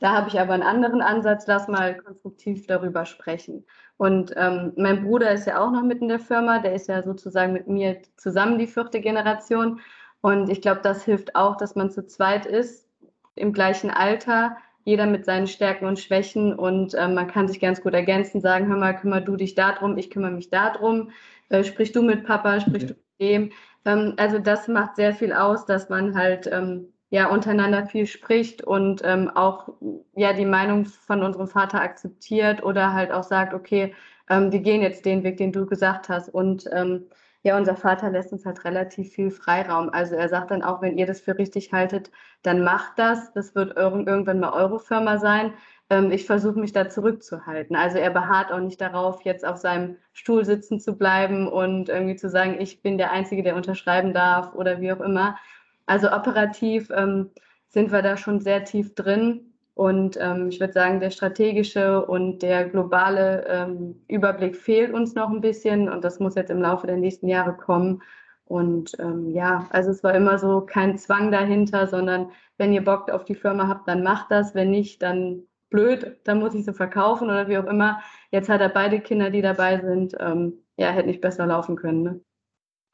[0.00, 3.66] Da habe ich aber einen anderen Ansatz, lass mal konstruktiv darüber sprechen.
[3.96, 7.02] Und ähm, mein Bruder ist ja auch noch mit in der Firma, der ist ja
[7.02, 9.80] sozusagen mit mir zusammen die vierte Generation.
[10.20, 12.88] Und ich glaube, das hilft auch, dass man zu zweit ist,
[13.34, 17.82] im gleichen Alter, jeder mit seinen Stärken und Schwächen und äh, man kann sich ganz
[17.82, 21.10] gut ergänzen, sagen, hör mal, kümmere du dich darum, ich kümmere mich darum,
[21.50, 22.86] äh, sprich du mit Papa, sprich okay.
[22.86, 23.52] du mit dem.
[23.84, 28.62] Ähm, also das macht sehr viel aus, dass man halt ähm, ja untereinander viel spricht
[28.64, 29.68] und ähm, auch
[30.16, 33.94] ja die Meinung von unserem Vater akzeptiert oder halt auch sagt, okay,
[34.30, 37.06] ähm, wir gehen jetzt den Weg, den du gesagt hast und ähm,
[37.42, 39.90] ja, unser Vater lässt uns halt relativ viel Freiraum.
[39.90, 42.10] Also er sagt dann auch, wenn ihr das für richtig haltet,
[42.42, 43.32] dann macht das.
[43.32, 45.52] Das wird irgendwann mal eure Firma sein.
[45.90, 47.76] Ähm, ich versuche mich da zurückzuhalten.
[47.76, 52.16] Also er beharrt auch nicht darauf, jetzt auf seinem Stuhl sitzen zu bleiben und irgendwie
[52.16, 55.38] zu sagen, ich bin der Einzige, der unterschreiben darf oder wie auch immer.
[55.86, 57.30] Also operativ ähm,
[57.68, 59.47] sind wir da schon sehr tief drin.
[59.78, 65.30] Und ähm, ich würde sagen, der strategische und der globale ähm, Überblick fehlt uns noch
[65.30, 68.02] ein bisschen und das muss jetzt im Laufe der nächsten Jahre kommen.
[68.44, 73.08] Und ähm, ja, also es war immer so kein Zwang dahinter, sondern wenn ihr Bock
[73.08, 74.52] auf die Firma habt, dann macht das.
[74.52, 78.00] Wenn nicht, dann blöd, dann muss ich sie verkaufen oder wie auch immer.
[78.32, 80.16] Jetzt hat er beide Kinder, die dabei sind.
[80.18, 82.02] Ähm, ja, hätte nicht besser laufen können.
[82.02, 82.20] Ne?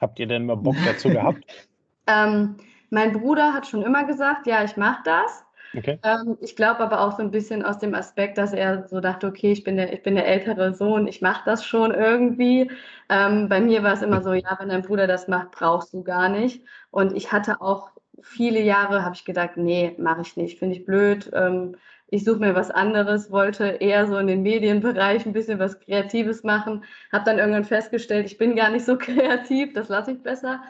[0.00, 1.46] Habt ihr denn mal Bock dazu gehabt?
[2.08, 2.56] ähm,
[2.90, 5.43] mein Bruder hat schon immer gesagt, ja, ich mache das.
[5.76, 5.98] Okay.
[6.02, 9.26] Ähm, ich glaube aber auch so ein bisschen aus dem Aspekt, dass er so dachte,
[9.26, 12.70] okay, ich bin der, ich bin der ältere Sohn, ich mache das schon irgendwie.
[13.08, 16.02] Ähm, bei mir war es immer so, ja, wenn dein Bruder das macht, brauchst du
[16.02, 16.62] gar nicht.
[16.90, 17.90] Und ich hatte auch
[18.22, 21.30] viele Jahre, habe ich gedacht, nee, mache ich nicht, finde ich blöd.
[21.34, 21.76] Ähm,
[22.08, 26.44] ich suche mir was anderes, wollte eher so in den Medienbereich ein bisschen was Kreatives
[26.44, 30.62] machen, habe dann irgendwann festgestellt, ich bin gar nicht so kreativ, das lasse ich besser.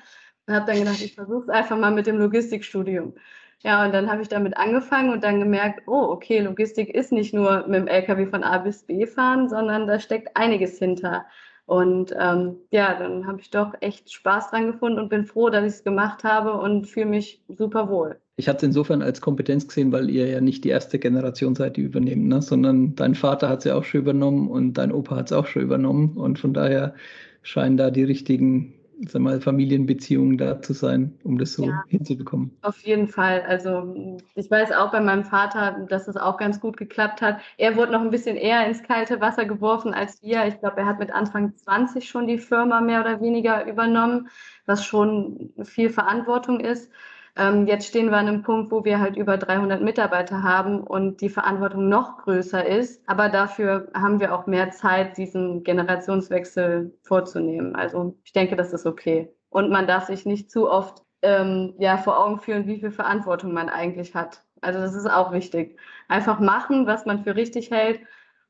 [0.47, 3.15] Und habe dann gedacht, ich versuche es einfach mal mit dem Logistikstudium.
[3.63, 7.33] Ja, und dann habe ich damit angefangen und dann gemerkt, oh, okay, Logistik ist nicht
[7.33, 11.25] nur mit dem LKW von A bis B fahren, sondern da steckt einiges hinter.
[11.67, 15.65] Und ähm, ja, dann habe ich doch echt Spaß dran gefunden und bin froh, dass
[15.65, 18.21] ich es gemacht habe und fühle mich super wohl.
[18.37, 21.77] Ich hatte es insofern als Kompetenz gesehen, weil ihr ja nicht die erste Generation seid,
[21.77, 22.43] die übernehmen, ne?
[22.43, 25.47] sondern dein Vater hat es ja auch schon übernommen und dein Opa hat es auch
[25.47, 26.17] schon übernommen.
[26.17, 26.95] Und von daher
[27.43, 28.75] scheinen da die richtigen
[29.09, 32.57] sag mal, Familienbeziehungen da zu sein, um das so ja, hinzubekommen.
[32.63, 33.43] Auf jeden Fall.
[33.43, 37.41] Also ich weiß auch bei meinem Vater, dass es auch ganz gut geklappt hat.
[37.59, 40.47] Er wurde noch ein bisschen eher ins kalte Wasser geworfen als wir.
[40.47, 44.29] Ich glaube, er hat mit Anfang 20 schon die Firma mehr oder weniger übernommen,
[44.67, 46.91] was schon viel Verantwortung ist.
[47.37, 51.21] Ähm, jetzt stehen wir an einem Punkt, wo wir halt über 300 Mitarbeiter haben und
[51.21, 53.03] die Verantwortung noch größer ist.
[53.09, 57.75] Aber dafür haben wir auch mehr Zeit, diesen Generationswechsel vorzunehmen.
[57.75, 59.35] Also ich denke, das ist okay.
[59.51, 63.53] Und man darf sich nicht zu oft ähm, ja, vor Augen führen, wie viel Verantwortung
[63.53, 64.45] man eigentlich hat.
[64.61, 65.79] Also das ist auch wichtig.
[66.09, 68.01] Einfach machen, was man für richtig hält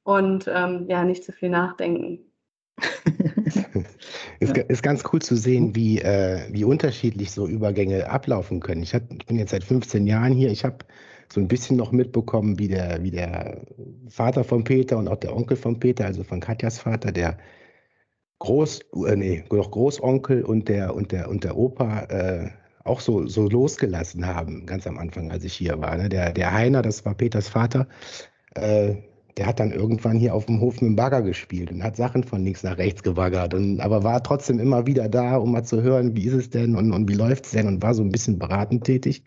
[0.03, 2.21] und ähm, ja, nicht zu viel nachdenken.
[4.41, 4.63] ist, ja.
[4.65, 8.83] ist ganz cool zu sehen, wie, äh, wie unterschiedlich so Übergänge ablaufen können.
[8.83, 10.51] Ich, hab, ich bin jetzt seit 15 Jahren hier.
[10.51, 10.79] Ich habe
[11.33, 13.63] so ein bisschen noch mitbekommen, wie der, wie der
[14.09, 17.39] Vater von Peter und auch der Onkel von Peter, also von Katjas Vater, der
[18.41, 22.51] Groß, äh, nee, noch Großonkel und der, und der, und der Opa äh,
[22.85, 25.97] auch so, so losgelassen haben, ganz am Anfang, als ich hier war.
[25.97, 26.09] Ne?
[26.09, 27.89] Der, der Heiner, das war Peters Vater,
[28.55, 28.97] äh,
[29.37, 32.25] der hat dann irgendwann hier auf dem Hof mit dem Bagger gespielt und hat Sachen
[32.25, 35.83] von links nach rechts gebaggert, und, aber war trotzdem immer wieder da, um mal zu
[35.83, 38.13] hören, wie ist es denn und, und wie läuft es denn und war so ein
[38.13, 39.25] bisschen beratend tätig.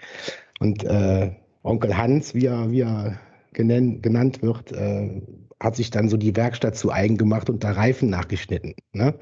[0.59, 1.31] Und äh,
[1.63, 3.19] Onkel Hans, wie er, wie er
[3.53, 5.21] genannt, genannt wird, äh,
[5.59, 8.75] hat sich dann so die Werkstatt zu eigen gemacht und da Reifen nachgeschnitten.
[8.93, 9.15] Ne?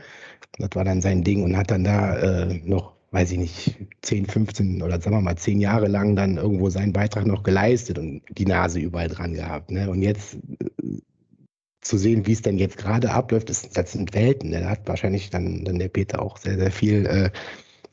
[0.58, 4.26] Das war dann sein Ding und hat dann da äh, noch weiß ich nicht, 10,
[4.26, 8.22] 15 oder sagen wir mal 10 Jahre lang dann irgendwo seinen Beitrag noch geleistet und
[8.30, 9.72] die Nase überall dran gehabt.
[9.72, 9.90] Ne?
[9.90, 11.00] Und jetzt äh,
[11.80, 14.52] zu sehen, wie es denn jetzt gerade abläuft, das, das sind Welten.
[14.52, 17.30] Da hat wahrscheinlich dann, dann der Peter auch sehr, sehr viel äh,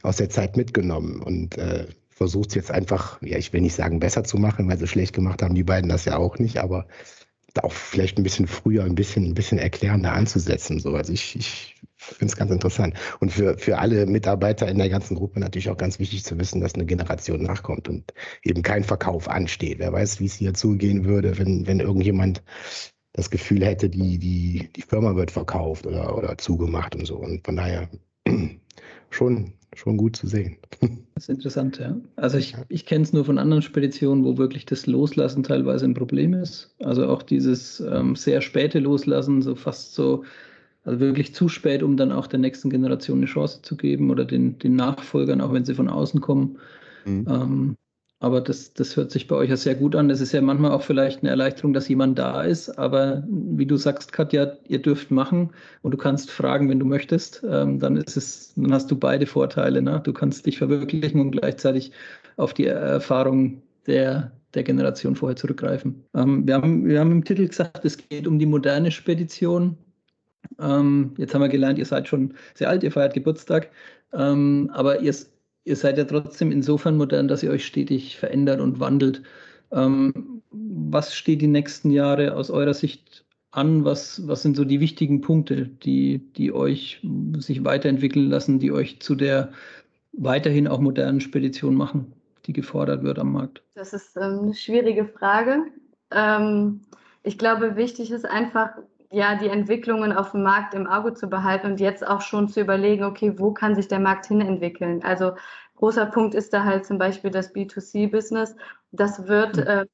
[0.02, 4.00] aus der Zeit mitgenommen und äh, versucht es jetzt einfach, ja, ich will nicht sagen
[4.00, 6.88] besser zu machen, weil so schlecht gemacht haben die beiden das ja auch nicht, aber
[7.62, 10.80] auch vielleicht ein bisschen früher, ein bisschen, ein bisschen erklärender anzusetzen.
[10.80, 10.96] So.
[10.96, 11.71] Also ich, ich
[12.02, 12.94] finde es ganz interessant.
[13.20, 16.60] Und für, für alle Mitarbeiter in der ganzen Gruppe natürlich auch ganz wichtig zu wissen,
[16.60, 18.12] dass eine Generation nachkommt und
[18.42, 19.78] eben kein Verkauf ansteht.
[19.78, 22.42] Wer weiß, wie es hier zugehen würde, wenn, wenn irgendjemand
[23.12, 27.16] das Gefühl hätte, die, die, die Firma wird verkauft oder, oder zugemacht und so.
[27.16, 27.88] Und von daher
[29.10, 30.56] schon, schon gut zu sehen.
[31.14, 31.94] Das ist interessant, ja.
[32.16, 35.94] Also ich, ich kenne es nur von anderen Speditionen, wo wirklich das Loslassen teilweise ein
[35.94, 36.74] Problem ist.
[36.80, 40.24] Also auch dieses ähm, sehr späte Loslassen, so fast so,
[40.84, 44.24] also wirklich zu spät, um dann auch der nächsten Generation eine Chance zu geben oder
[44.24, 46.58] den, den Nachfolgern, auch wenn sie von außen kommen.
[47.04, 47.26] Mhm.
[47.28, 47.76] Ähm,
[48.22, 50.08] aber das, das hört sich bei euch ja sehr gut an.
[50.08, 52.78] Es ist ja manchmal auch vielleicht eine Erleichterung, dass jemand da ist.
[52.78, 55.50] Aber wie du sagst, Katja, ihr dürft machen
[55.82, 57.42] und du kannst fragen, wenn du möchtest.
[57.44, 59.82] Ähm, dann ist es, dann hast du beide Vorteile.
[59.82, 60.00] Ne?
[60.04, 61.90] Du kannst dich verwirklichen und gleichzeitig
[62.36, 66.04] auf die Erfahrung der, der Generation vorher zurückgreifen.
[66.14, 69.76] Ähm, wir, haben, wir haben im Titel gesagt, es geht um die moderne Spedition.
[70.58, 73.70] Ähm, jetzt haben wir gelernt, ihr seid schon sehr alt, ihr feiert Geburtstag.
[74.12, 75.14] Ähm, aber ihr,
[75.64, 79.22] ihr seid ja trotzdem insofern modern, dass ihr euch stetig verändert und wandelt.
[79.70, 83.84] Ähm, was steht die nächsten Jahre aus eurer Sicht an?
[83.84, 87.00] Was, was sind so die wichtigen Punkte, die, die euch
[87.38, 89.52] sich weiterentwickeln lassen, die euch zu der
[90.12, 92.12] weiterhin auch modernen Spedition machen,
[92.46, 93.62] die gefordert wird am Markt?
[93.74, 95.64] Das ist ähm, eine schwierige Frage.
[96.10, 96.82] Ähm,
[97.22, 98.70] ich glaube, wichtig ist einfach,
[99.12, 102.60] ja, die Entwicklungen auf dem Markt im Auge zu behalten und jetzt auch schon zu
[102.60, 105.02] überlegen, okay, wo kann sich der Markt hin entwickeln?
[105.04, 105.32] Also
[105.76, 108.56] großer Punkt ist da halt zum Beispiel das B2C-Business.
[108.90, 109.84] Das wird äh,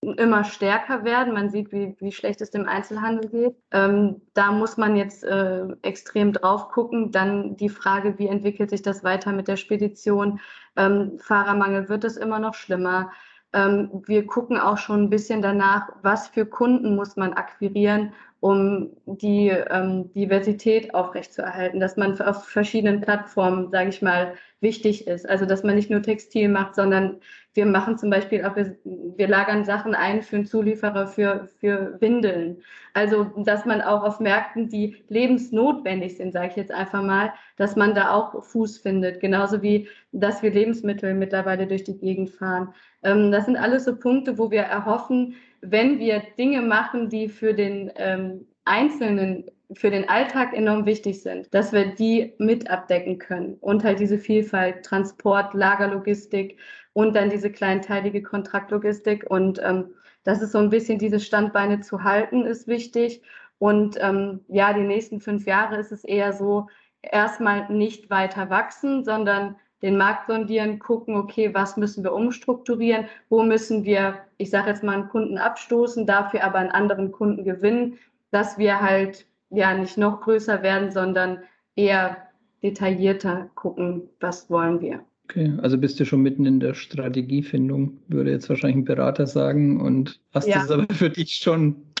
[0.00, 1.32] immer stärker werden.
[1.32, 3.56] Man sieht, wie, wie schlecht es dem Einzelhandel geht.
[3.72, 7.10] Ähm, da muss man jetzt äh, extrem drauf gucken.
[7.10, 10.40] Dann die Frage, wie entwickelt sich das weiter mit der Spedition?
[10.76, 13.10] Ähm, Fahrermangel wird es immer noch schlimmer.
[13.52, 18.90] Ähm, wir gucken auch schon ein bisschen danach, was für Kunden muss man akquirieren, um
[19.06, 25.28] die ähm, Diversität aufrechtzuerhalten, dass man auf verschiedenen Plattformen, sage ich mal, wichtig ist.
[25.28, 27.18] Also dass man nicht nur Textil macht, sondern
[27.54, 31.96] wir machen zum Beispiel auch, wir, wir lagern Sachen ein für einen Zulieferer für, für
[32.00, 32.62] Windeln.
[32.94, 37.74] Also dass man auch auf Märkten, die lebensnotwendig sind, sage ich jetzt einfach mal, dass
[37.74, 39.20] man da auch Fuß findet.
[39.20, 42.72] Genauso wie, dass wir Lebensmittel mittlerweile durch die Gegend fahren.
[43.02, 47.54] Ähm, das sind alles so Punkte, wo wir erhoffen, wenn wir Dinge machen, die für
[47.54, 53.54] den ähm, Einzelnen, für den Alltag enorm wichtig sind, dass wir die mit abdecken können
[53.60, 56.58] und halt diese Vielfalt, Transport, Lagerlogistik
[56.92, 59.94] und dann diese kleinteilige Kontraktlogistik und ähm,
[60.24, 63.22] das ist so ein bisschen diese Standbeine zu halten, ist wichtig.
[63.58, 66.68] Und ähm, ja, die nächsten fünf Jahre ist es eher so,
[67.00, 73.42] erstmal nicht weiter wachsen, sondern den Markt sondieren, gucken, okay, was müssen wir umstrukturieren, wo
[73.42, 77.98] müssen wir, ich sage jetzt mal, einen Kunden abstoßen, dafür aber einen anderen Kunden gewinnen,
[78.30, 81.38] dass wir halt ja nicht noch größer werden, sondern
[81.76, 82.16] eher
[82.62, 85.04] detaillierter gucken, was wollen wir.
[85.24, 89.80] Okay, also bist du schon mitten in der Strategiefindung, würde jetzt wahrscheinlich ein Berater sagen,
[89.80, 90.60] und hast ja.
[90.60, 91.94] das aber für dich schon ein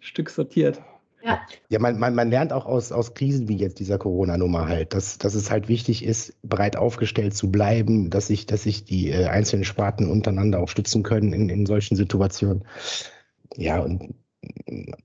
[0.00, 0.80] Stück sortiert.
[1.28, 4.94] Ja, ja man, man, man lernt auch aus, aus Krisen wie jetzt dieser Corona-Nummer halt,
[4.94, 9.10] dass, dass es halt wichtig ist, breit aufgestellt zu bleiben, dass sich, dass sich die
[9.10, 12.64] äh, einzelnen Sparten untereinander auch stützen können in, in solchen Situationen.
[13.56, 14.14] Ja, und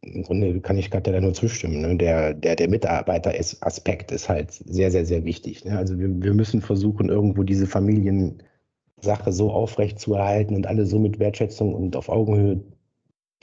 [0.01, 1.81] im Grunde kann ich gerade da nur zustimmen.
[1.81, 1.97] Ne?
[1.97, 5.65] Der, der, der Mitarbeiter-Aspekt ist halt sehr, sehr, sehr wichtig.
[5.65, 5.77] Ne?
[5.77, 10.99] Also wir, wir müssen versuchen, irgendwo diese Familiensache so aufrecht zu erhalten und alle so
[10.99, 12.61] mit Wertschätzung und auf Augenhöhe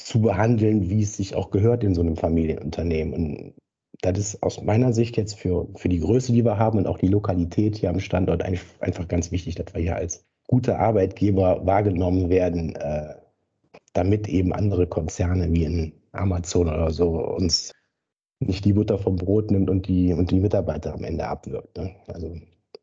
[0.05, 3.15] zu behandeln, wie es sich auch gehört in so einem Familienunternehmen.
[3.15, 3.55] Und
[4.03, 6.99] das ist aus meiner Sicht jetzt für, für die Größe, die wir haben und auch
[6.99, 12.31] die Lokalität hier am Standort einfach ganz wichtig, dass wir hier als gute Arbeitgeber wahrgenommen
[12.31, 13.15] werden, äh,
[13.93, 17.73] damit eben andere Konzerne wie in Amazon oder so uns
[18.41, 21.77] nicht die Butter vom Brot nimmt und die, und die Mitarbeiter am Ende abwirkt.
[21.77, 21.95] Ne?
[22.09, 22.35] Also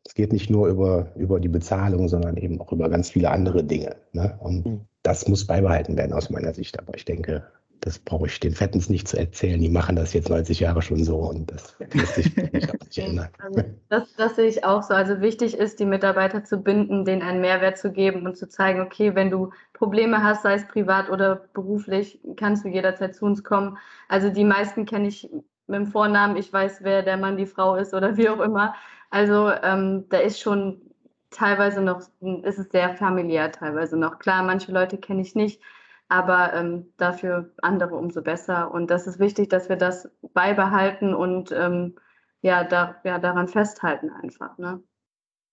[0.06, 3.64] es geht nicht nur über, über die Bezahlung, sondern eben auch über ganz viele andere
[3.64, 3.96] Dinge.
[4.12, 4.38] Ne?
[4.40, 6.78] Und mhm das muss beibehalten werden aus meiner Sicht.
[6.78, 7.46] Aber ich denke,
[7.80, 9.58] das brauche ich den Fettens nicht zu erzählen.
[9.60, 13.28] Die machen das jetzt 90 Jahre schon so und das lässt sich nicht ändern.
[13.38, 14.92] Also das, das, sehe ich auch so.
[14.92, 18.80] Also wichtig ist, die Mitarbeiter zu binden, denen einen Mehrwert zu geben und zu zeigen,
[18.80, 23.42] okay, wenn du Probleme hast, sei es privat oder beruflich, kannst du jederzeit zu uns
[23.42, 23.78] kommen.
[24.08, 25.30] Also die meisten kenne ich
[25.66, 26.36] mit dem Vornamen.
[26.36, 28.74] Ich weiß, wer der Mann, die Frau ist oder wie auch immer.
[29.10, 30.82] Also ähm, da ist schon
[31.30, 34.18] teilweise noch, ist es sehr familiär teilweise noch.
[34.18, 35.60] Klar, manche Leute kenne ich nicht.
[36.08, 38.72] aber ähm, dafür andere umso besser.
[38.72, 41.96] Und das ist wichtig, dass wir das beibehalten und ähm,
[42.40, 44.56] ja, da, ja, daran festhalten einfach.
[44.58, 44.82] Ne?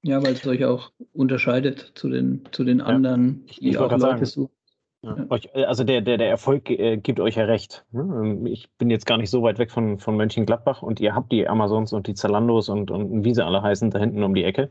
[0.04, 4.26] Ja, weil es euch auch unterscheidet zu den, zu den anderen, ja, die auch Leute
[4.26, 4.52] suchen.
[5.02, 5.28] Ja.
[5.68, 7.86] Also der, der, der Erfolg äh, gibt euch ja recht.
[7.92, 8.02] Ne?
[8.02, 11.32] Ähm, ich bin jetzt gar nicht so weit weg von, von Mönchengladbach und ihr habt
[11.32, 14.44] die Amazons und die Zalandos und, und wie sie alle heißen, da hinten um die
[14.44, 14.70] Ecke.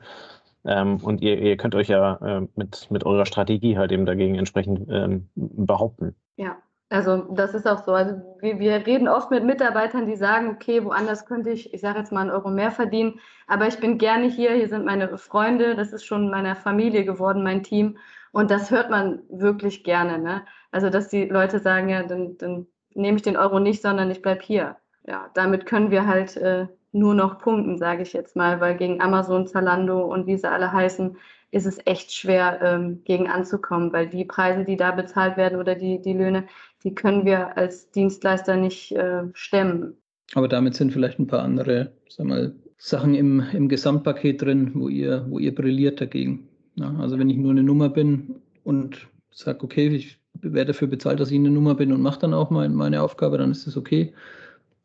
[0.64, 4.34] Ähm, und ihr, ihr könnt euch ja äh, mit, mit eurer Strategie halt eben dagegen
[4.36, 6.14] entsprechend ähm, behaupten.
[6.36, 6.56] Ja,
[6.90, 7.92] also das ist auch so.
[7.92, 11.98] Also wir, wir reden oft mit Mitarbeitern, die sagen, okay, woanders könnte ich, ich sage
[11.98, 15.74] jetzt mal einen Euro mehr verdienen, aber ich bin gerne hier, hier sind meine Freunde,
[15.74, 17.98] das ist schon meiner Familie geworden, mein Team.
[18.32, 20.18] Und das hört man wirklich gerne.
[20.18, 20.42] Ne?
[20.72, 24.22] Also, dass die Leute sagen, ja, dann, dann nehme ich den Euro nicht, sondern ich
[24.22, 24.76] bleibe hier.
[25.06, 29.00] Ja, damit können wir halt äh, nur noch punkten, sage ich jetzt mal, weil gegen
[29.00, 31.16] Amazon, Zalando und wie sie alle heißen,
[31.50, 35.74] ist es echt schwer, ähm, gegen anzukommen, weil die Preise, die da bezahlt werden oder
[35.74, 36.44] die, die Löhne,
[36.82, 39.94] die können wir als Dienstleister nicht äh, stemmen.
[40.34, 44.88] Aber damit sind vielleicht ein paar andere, sag mal, Sachen im, im Gesamtpaket drin, wo
[44.88, 46.48] ihr, wo ihr brilliert dagegen.
[46.74, 51.20] Ja, also wenn ich nur eine Nummer bin und sage, okay, ich werde dafür bezahlt,
[51.20, 53.76] dass ich eine Nummer bin und mache dann auch mein, meine Aufgabe, dann ist das
[53.76, 54.12] okay.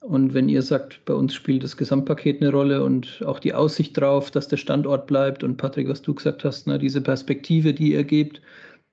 [0.02, 3.98] Und wenn ihr sagt, bei uns spielt das Gesamtpaket eine Rolle und auch die Aussicht
[3.98, 7.94] drauf, dass der Standort bleibt und Patrick, was du gesagt hast, ne, diese Perspektive, die
[7.94, 8.42] ihr gebt,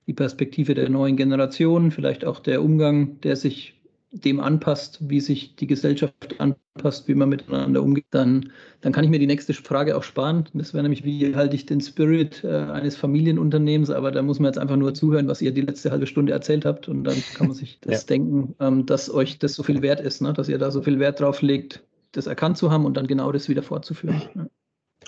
[0.07, 3.76] die Perspektive der neuen Generation, vielleicht auch der Umgang, der sich
[4.21, 8.51] dem anpasst, wie sich die Gesellschaft anpasst, wie man miteinander umgeht, dann,
[8.81, 10.49] dann kann ich mir die nächste Frage auch sparen.
[10.55, 13.91] Das wäre nämlich, wie halte ich den Spirit äh, eines Familienunternehmens?
[13.91, 16.65] Aber da muss man jetzt einfach nur zuhören, was ihr die letzte halbe Stunde erzählt
[16.65, 16.89] habt.
[16.89, 18.07] Und dann kann man sich das ja.
[18.07, 20.33] denken, ähm, dass euch das so viel wert ist, ne?
[20.33, 23.33] dass ihr da so viel Wert drauf legt, das erkannt zu haben und dann genau
[23.33, 24.23] das wieder fortzuführen.
[24.35, 24.47] Ja.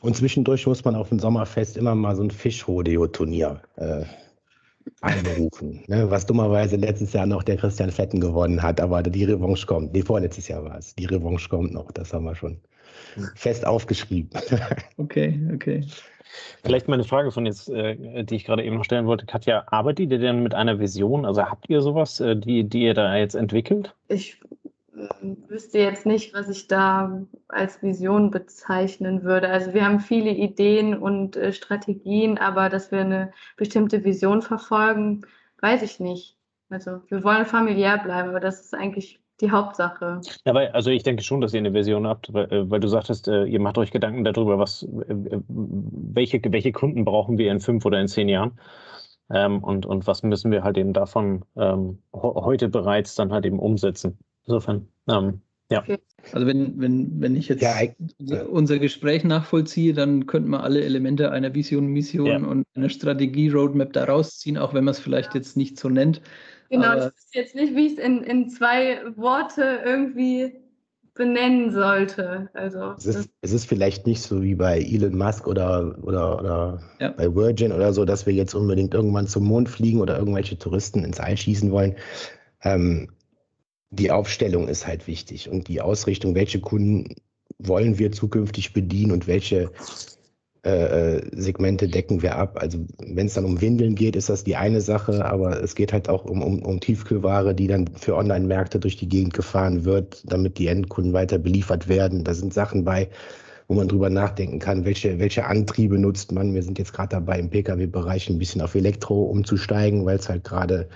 [0.01, 4.05] Und zwischendurch muss man auf dem Sommerfest immer mal so ein Fischrodeo-Turnier äh,
[5.01, 5.85] einberufen.
[5.87, 6.11] Ne?
[6.11, 9.93] Was dummerweise letztes Jahr noch der Christian Fetten gewonnen hat, aber die Revanche kommt.
[9.93, 10.95] Nee, vorletztes Jahr war es.
[10.95, 12.59] Die Revanche kommt noch, das haben wir schon
[13.35, 14.31] fest aufgeschrieben.
[14.97, 15.85] Okay, okay.
[16.63, 20.11] Vielleicht meine Frage von jetzt, äh, die ich gerade eben noch stellen wollte, Katja, arbeitet
[20.11, 21.25] ihr denn mit einer Vision?
[21.25, 23.95] Also habt ihr sowas, äh, die, die ihr da jetzt entwickelt?
[24.09, 24.41] Ich
[25.49, 29.49] wüsste jetzt nicht, was ich da als Vision bezeichnen würde.
[29.49, 35.23] Also wir haben viele Ideen und äh, Strategien, aber dass wir eine bestimmte Vision verfolgen,
[35.61, 36.37] weiß ich nicht.
[36.71, 40.21] Also wir wollen familiär bleiben, aber das ist eigentlich die Hauptsache.
[40.45, 42.89] Ja, weil, also ich denke schon, dass ihr eine Vision habt, weil, äh, weil du
[42.89, 47.61] sagtest, äh, ihr macht euch Gedanken darüber, was, äh, welche, welche Kunden brauchen wir in
[47.61, 48.59] fünf oder in zehn Jahren.
[49.31, 53.59] Ähm, und, und was müssen wir halt eben davon ähm, heute bereits dann halt eben
[53.59, 54.19] umsetzen.
[54.49, 55.85] Insofern, ähm, ja.
[56.33, 61.31] Also wenn, wenn, wenn ich jetzt ja, unser Gespräch nachvollziehe, dann könnten wir alle Elemente
[61.31, 62.37] einer Vision, Mission ja.
[62.39, 66.23] und einer Strategie-Roadmap da rausziehen, auch wenn man es vielleicht jetzt nicht so nennt.
[66.71, 70.55] Genau, Aber, ich weiß jetzt nicht, wie ich es in, in zwei Worte irgendwie
[71.15, 72.49] benennen sollte.
[72.55, 76.81] Also, es, ist, es ist vielleicht nicht so wie bei Elon Musk oder, oder, oder
[77.01, 77.11] ja.
[77.11, 81.05] bei Virgin oder so, dass wir jetzt unbedingt irgendwann zum Mond fliegen oder irgendwelche Touristen
[81.05, 81.97] ins All schießen wollen.
[82.63, 83.11] Ähm,
[83.91, 87.15] die Aufstellung ist halt wichtig und die Ausrichtung, welche Kunden
[87.59, 89.71] wollen wir zukünftig bedienen und welche
[90.65, 92.59] äh, äh, Segmente decken wir ab.
[92.61, 95.93] Also wenn es dann um Windeln geht, ist das die eine Sache, aber es geht
[95.93, 100.23] halt auch um, um, um Tiefkühlware, die dann für Online-Märkte durch die Gegend gefahren wird,
[100.31, 102.25] damit die Endkunden weiter beliefert werden.
[102.25, 103.09] Da sind Sachen bei,
[103.69, 106.55] wo man drüber nachdenken kann, welche, welche Antriebe nutzt man.
[106.55, 110.45] Wir sind jetzt gerade dabei, im Pkw-Bereich ein bisschen auf Elektro umzusteigen, weil es halt
[110.45, 110.89] gerade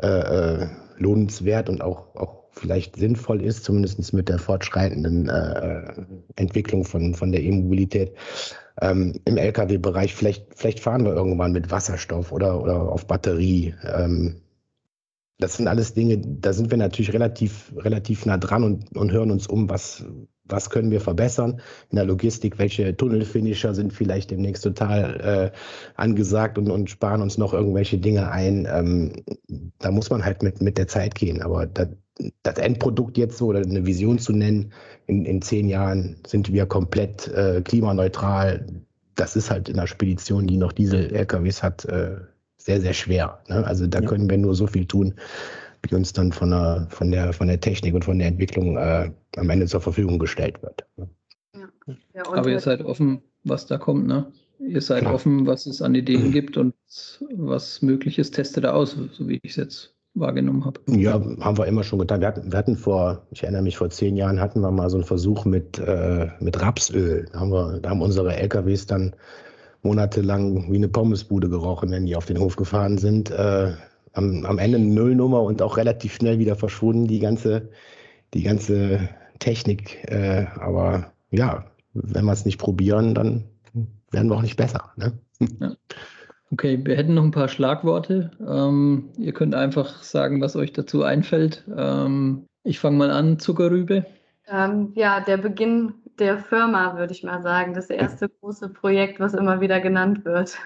[0.00, 0.66] äh, äh,
[1.02, 5.92] lohnenswert und auch, auch vielleicht sinnvoll ist, zumindest mit der fortschreitenden äh,
[6.36, 8.14] Entwicklung von, von der E-Mobilität.
[8.80, 13.74] Ähm, Im Lkw-Bereich, vielleicht, vielleicht fahren wir irgendwann mit Wasserstoff oder, oder auf Batterie.
[13.84, 14.42] Ähm,
[15.38, 19.30] das sind alles Dinge, da sind wir natürlich relativ, relativ nah dran und, und hören
[19.30, 20.04] uns um, was,
[20.44, 25.58] was können wir verbessern in der Logistik, welche Tunnelfinisher sind vielleicht demnächst total äh,
[25.96, 28.68] angesagt und, und sparen uns noch irgendwelche Dinge ein.
[28.70, 29.12] Ähm,
[29.78, 31.42] da muss man halt mit, mit der Zeit gehen.
[31.42, 31.88] Aber das,
[32.42, 34.72] das Endprodukt jetzt so oder eine Vision zu nennen,
[35.06, 38.66] in, in zehn Jahren sind wir komplett äh, klimaneutral.
[39.14, 42.16] Das ist halt in einer Spedition, die noch Diesel-LKWs hat, äh,
[42.56, 43.40] sehr, sehr schwer.
[43.48, 43.66] Ne?
[43.66, 44.08] Also da ja.
[44.08, 45.14] können wir nur so viel tun,
[45.82, 49.10] wie uns dann von der, von der, von der Technik und von der Entwicklung äh,
[49.36, 50.86] am Ende zur Verfügung gestellt wird.
[50.96, 51.08] Ja.
[52.14, 54.32] Ja, Aber ihr seid offen, was da kommt, ne?
[54.58, 55.14] Ihr seid Klar.
[55.14, 56.74] offen, was es an Ideen gibt und
[57.34, 60.80] was möglich ist, testet da aus, so wie ich es jetzt wahrgenommen habe.
[60.86, 62.20] Ja, haben wir immer schon getan.
[62.20, 64.98] Wir hatten, wir hatten vor, ich erinnere mich, vor zehn Jahren hatten wir mal so
[64.98, 67.26] einen Versuch mit, äh, mit Rapsöl.
[67.32, 69.16] Da haben, wir, da haben unsere LKWs dann
[69.82, 73.30] monatelang wie eine Pommesbude gerochen, wenn die auf den Hof gefahren sind.
[73.30, 73.72] Äh,
[74.12, 77.70] am, am Ende eine Nullnummer und auch relativ schnell wieder verschwunden, die ganze,
[78.34, 79.08] die ganze
[79.38, 80.04] Technik.
[80.10, 83.44] Äh, aber ja, wenn wir es nicht probieren, dann
[84.10, 84.92] werden wir auch nicht besser.
[84.96, 85.12] Ne?
[85.60, 85.72] Ja.
[86.52, 88.30] Okay, wir hätten noch ein paar Schlagworte.
[88.46, 91.64] Ähm, ihr könnt einfach sagen, was euch dazu einfällt.
[91.74, 94.04] Ähm, ich fange mal an, Zuckerrübe.
[94.46, 97.72] Ähm, ja, der Beginn der Firma, würde ich mal sagen.
[97.72, 100.58] Das erste große Projekt, was immer wieder genannt wird.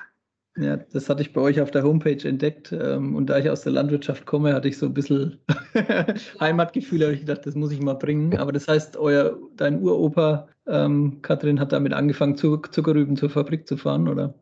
[0.57, 2.72] Ja, das hatte ich bei euch auf der Homepage entdeckt.
[2.72, 5.38] Ähm, und da ich aus der Landwirtschaft komme, hatte ich so ein bisschen
[6.40, 6.98] Heimatgefühl.
[6.98, 8.38] Da habe ich gedacht, das muss ich mal bringen.
[8.38, 13.76] Aber das heißt, euer, dein Uropa, ähm, Kathrin, hat damit angefangen, Zuckerrüben zur Fabrik zu
[13.76, 14.34] fahren, oder?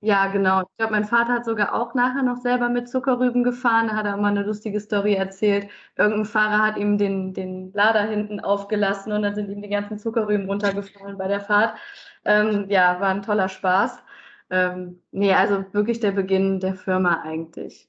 [0.00, 0.62] Ja, genau.
[0.62, 3.88] Ich glaube, mein Vater hat sogar auch nachher noch selber mit Zuckerrüben gefahren.
[3.88, 5.68] Da hat er immer eine lustige Story erzählt.
[5.96, 9.98] Irgendein Fahrer hat ihm den, den Lader hinten aufgelassen und dann sind ihm die ganzen
[9.98, 11.76] Zuckerrüben runtergefallen bei der Fahrt.
[12.24, 13.98] Ähm, ja, war ein toller Spaß.
[14.50, 17.88] Ähm, nee, also wirklich der Beginn der Firma eigentlich.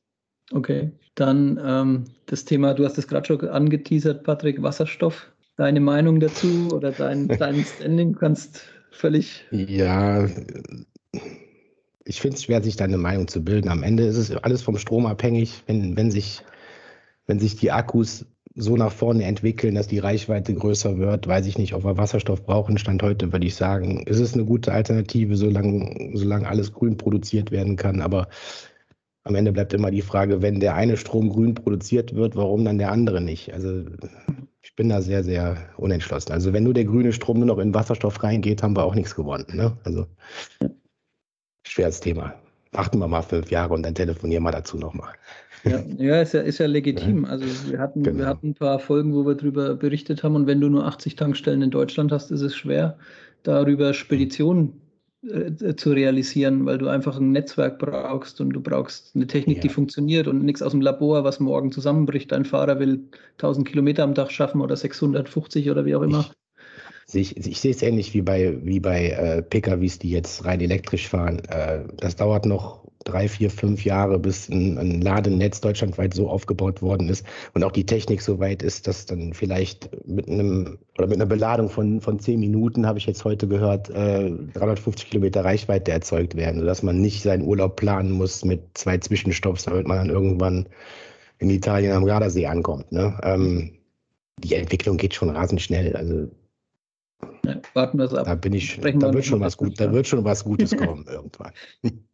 [0.52, 5.32] Okay, dann ähm, das Thema, du hast es gerade schon angeteasert, Patrick, Wasserstoff.
[5.58, 9.46] Deine Meinung dazu oder dein, dein Standing kannst völlig.
[9.52, 10.28] Ja,
[12.06, 13.70] ich finde es schwer, sich da eine Meinung zu bilden.
[13.70, 15.64] Am Ende ist es alles vom Strom abhängig.
[15.68, 16.44] Wenn, wenn, sich,
[17.28, 18.26] wenn sich die Akkus
[18.60, 22.46] so nach vorne entwickeln, dass die Reichweite größer wird, weiß ich nicht, ob wir Wasserstoff
[22.46, 22.78] brauchen.
[22.78, 27.52] Stand heute würde ich sagen, ist es eine gute Alternative, solange, solange alles grün produziert
[27.52, 28.02] werden kann.
[28.02, 28.28] Aber
[29.24, 32.78] am Ende bleibt immer die Frage, wenn der eine Strom grün produziert wird, warum dann
[32.78, 33.54] der andere nicht?
[33.54, 33.86] Also
[34.62, 36.34] ich bin da sehr, sehr unentschlossen.
[36.34, 39.16] Also wenn nur der grüne Strom nur noch in Wasserstoff reingeht, haben wir auch nichts
[39.16, 39.46] gewonnen.
[39.54, 39.78] Ne?
[39.84, 40.06] Also
[41.66, 42.36] schweres Thema.
[42.72, 45.14] Warten wir mal fünf Jahre und dann telefonieren wir dazu nochmal.
[45.64, 47.26] Ja, ja, ist ja, ist ja legitim.
[47.26, 48.18] Also wir hatten, genau.
[48.20, 51.16] wir hatten ein paar Folgen, wo wir darüber berichtet haben und wenn du nur 80
[51.16, 52.98] Tankstellen in Deutschland hast, ist es schwer,
[53.44, 54.74] darüber Speditionen
[55.22, 59.64] äh, zu realisieren, weil du einfach ein Netzwerk brauchst und du brauchst eine Technik, ja.
[59.64, 62.32] die funktioniert und nichts aus dem Labor, was morgen zusammenbricht.
[62.32, 63.04] Dein Fahrer will
[63.34, 66.32] 1000 Kilometer am Tag schaffen oder 650 oder wie auch immer.
[67.14, 71.08] Ich ich, sehe es ähnlich wie bei, wie bei äh, PKWs, die jetzt rein elektrisch
[71.08, 71.40] fahren.
[71.50, 76.82] Äh, das dauert noch drei, vier, fünf Jahre, bis ein, ein, Ladenetz deutschlandweit so aufgebaut
[76.82, 81.08] worden ist und auch die Technik so weit ist, dass dann vielleicht mit einem oder
[81.08, 85.46] mit einer Beladung von, von zehn Minuten, habe ich jetzt heute gehört, äh, 350 Kilometer
[85.46, 89.98] Reichweite erzeugt werden, sodass man nicht seinen Urlaub planen muss mit zwei Zwischenstopps, damit man
[89.98, 90.68] dann irgendwann
[91.40, 92.92] in Italien am Gardasee ankommt.
[92.92, 93.18] Ne?
[93.24, 93.72] Ähm,
[94.44, 95.96] die Entwicklung geht schon rasend schnell.
[95.96, 96.30] Also
[97.46, 98.26] ja, warten wir es ab.
[98.26, 101.06] Da bin ich, Sprechen da wird schon was gut, da wird schon was Gutes kommen
[101.08, 101.52] irgendwann.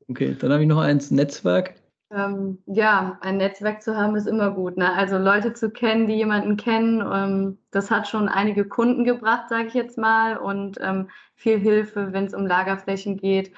[0.07, 1.75] Okay, dann habe ich noch eins, Netzwerk.
[2.11, 4.77] Ähm, ja, ein Netzwerk zu haben ist immer gut.
[4.77, 4.93] Ne?
[4.93, 9.67] Also Leute zu kennen, die jemanden kennen, ähm, das hat schon einige Kunden gebracht, sage
[9.67, 13.51] ich jetzt mal, und ähm, viel Hilfe, wenn es um Lagerflächen geht.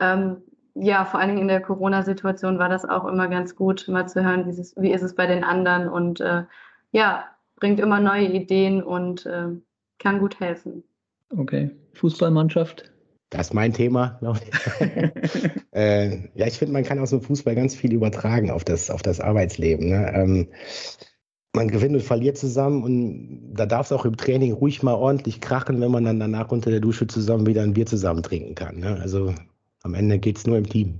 [0.00, 0.38] Ähm,
[0.74, 4.24] ja, vor allen Dingen in der Corona-Situation war das auch immer ganz gut, mal zu
[4.24, 6.44] hören, wie ist es, wie ist es bei den anderen und äh,
[6.90, 7.24] ja,
[7.56, 9.48] bringt immer neue Ideen und äh,
[9.98, 10.82] kann gut helfen.
[11.36, 11.70] Okay.
[11.94, 12.90] Fußballmannschaft?
[13.30, 14.20] Das ist mein Thema.
[15.72, 19.00] äh, ja, ich finde, man kann aus dem Fußball ganz viel übertragen auf das, auf
[19.00, 19.88] das Arbeitsleben.
[19.88, 20.12] Ne?
[20.14, 20.48] Ähm,
[21.54, 25.40] man gewinnt und verliert zusammen und da darf es auch im Training ruhig mal ordentlich
[25.40, 28.80] krachen, wenn man dann danach unter der Dusche zusammen wieder ein Bier zusammen trinken kann.
[28.80, 28.98] Ne?
[29.00, 29.34] Also
[29.82, 30.98] am Ende geht es nur im Team.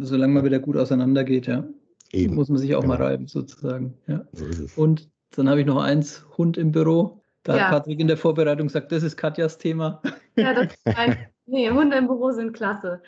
[0.00, 1.64] Solange man wieder gut auseinandergeht, ja.
[2.12, 2.34] Eben.
[2.34, 2.94] Muss man sich auch genau.
[2.94, 3.94] mal reiben, sozusagen.
[4.06, 4.24] Ja.
[4.32, 4.46] So
[4.80, 7.22] und dann habe ich noch eins, Hund im Büro.
[7.46, 7.64] Da ja.
[7.64, 10.02] hat Patrick in der Vorbereitung gesagt, das ist Katjas Thema.
[10.34, 11.16] Ja, das ist mein,
[11.46, 13.02] nee, Hunde im Büro sind klasse.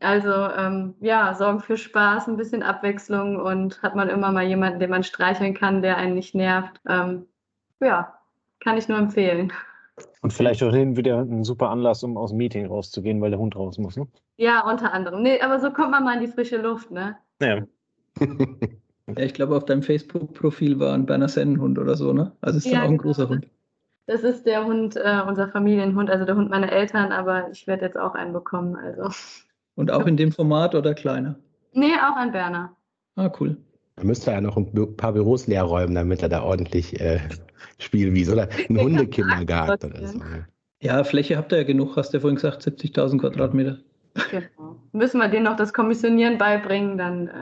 [0.00, 4.80] Also ähm, ja, sorgen für Spaß, ein bisschen Abwechslung und hat man immer mal jemanden,
[4.80, 6.80] den man streicheln kann, der einen nicht nervt.
[6.88, 7.26] Ähm,
[7.80, 8.12] ja,
[8.58, 9.52] kann ich nur empfehlen.
[10.22, 13.38] Und vielleicht auch hin wieder ein super Anlass, um aus dem Meeting rauszugehen, weil der
[13.38, 14.08] Hund raus muss, ne?
[14.36, 15.22] Ja, unter anderem.
[15.22, 17.16] Nee, aber so kommt man mal in die frische Luft, ne?
[17.40, 17.62] Ja.
[18.18, 22.32] ja, ich glaube, auf deinem Facebook-Profil war ein Berner Sennenhund oder so, ne?
[22.40, 23.02] Also ist ja, dann auch ein genau.
[23.02, 23.46] großer Hund.
[24.06, 27.86] Das ist der Hund, äh, unser Familienhund, also der Hund meiner Eltern, aber ich werde
[27.86, 28.76] jetzt auch einen bekommen.
[28.76, 29.10] Also.
[29.76, 31.36] Und auch in dem Format oder kleiner?
[31.72, 32.76] Nee, auch ein Berner.
[33.16, 33.56] Ah, cool.
[33.96, 37.20] Da müsste er ja noch ein paar Büros leer räumen, damit er da ordentlich äh,
[37.78, 40.20] Spielwiese oder ein Hundekindergarten oder so.
[40.80, 43.78] Ja, Fläche habt ihr ja genug, hast du ja vorhin gesagt, 70.000 Quadratmeter.
[44.30, 44.76] Genau.
[44.92, 47.32] Müssen wir denen noch das Kommissionieren beibringen, dann äh,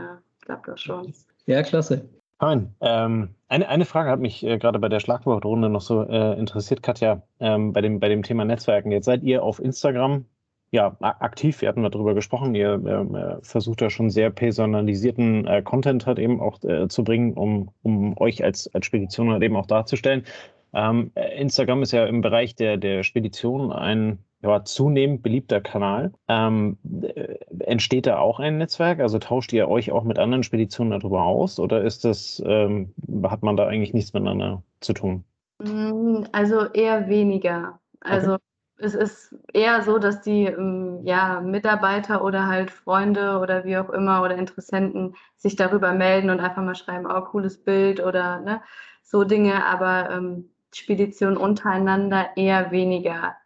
[0.43, 1.13] klappt das schon.
[1.47, 2.09] Ja, klasse.
[2.39, 2.75] Fein.
[2.81, 6.83] Ähm, eine, eine Frage hat mich äh, gerade bei der Schlagwortrunde noch so äh, interessiert,
[6.83, 8.91] Katja, ähm, bei, dem, bei dem Thema Netzwerken.
[8.91, 10.25] Jetzt seid ihr auf Instagram
[10.73, 15.63] ja aktiv, wir hatten darüber gesprochen, ihr ähm, äh, versucht da schon sehr personalisierten äh,
[15.63, 19.55] Content halt eben auch äh, zu bringen, um, um euch als, als Spedition halt eben
[19.55, 20.25] auch darzustellen.
[20.73, 26.13] Ähm, Instagram ist ja im Bereich der, der Spedition ein ja, zunehmend beliebter Kanal.
[26.29, 29.01] Ähm, äh, entsteht da auch ein Netzwerk?
[29.01, 32.93] Also tauscht ihr euch auch mit anderen Speditionen darüber aus oder ist das, ähm,
[33.25, 35.25] hat man da eigentlich nichts miteinander zu tun?
[35.61, 37.79] Mm, also eher weniger.
[38.01, 38.43] Also okay.
[38.79, 43.91] es ist eher so, dass die ähm, ja, Mitarbeiter oder halt Freunde oder wie auch
[43.91, 48.61] immer oder Interessenten sich darüber melden und einfach mal schreiben, oh, cooles Bild oder ne,
[49.05, 53.37] so Dinge, aber ähm, Speditionen untereinander eher weniger.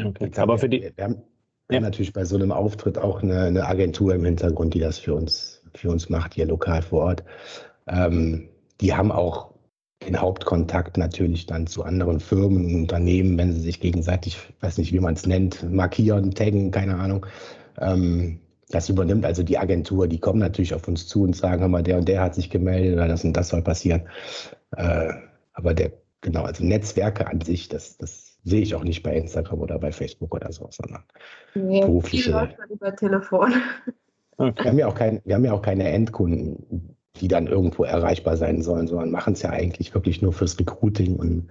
[0.00, 0.30] Okay.
[0.36, 0.92] Aber für die.
[0.96, 1.22] Wir haben,
[1.68, 4.98] wir haben natürlich bei so einem Auftritt auch eine, eine, Agentur im Hintergrund, die das
[4.98, 7.24] für uns, für uns macht, hier lokal vor Ort.
[7.86, 8.48] Ähm,
[8.80, 9.52] die haben auch
[10.06, 14.92] den Hauptkontakt natürlich dann zu anderen Firmen und Unternehmen, wenn sie sich gegenseitig, weiß nicht,
[14.92, 17.26] wie man es nennt, markieren, taggen, keine Ahnung.
[17.78, 18.40] Ähm,
[18.70, 21.82] das übernimmt also die Agentur, die kommen natürlich auf uns zu und sagen, hör mal,
[21.82, 24.02] der und der hat sich gemeldet oder das und das soll passieren.
[24.76, 25.12] Äh,
[25.52, 29.60] aber der, genau, also Netzwerke an sich, das, das sehe ich auch nicht bei Instagram
[29.60, 31.04] oder bei Facebook oder so, sondern
[31.54, 32.54] nee, berufliche.
[32.68, 33.54] Über Telefon.
[34.36, 34.64] Okay.
[34.64, 38.36] Wir, haben ja auch kein, wir haben ja auch keine Endkunden, die dann irgendwo erreichbar
[38.36, 41.50] sein sollen, sondern machen es ja eigentlich wirklich nur fürs Recruiting und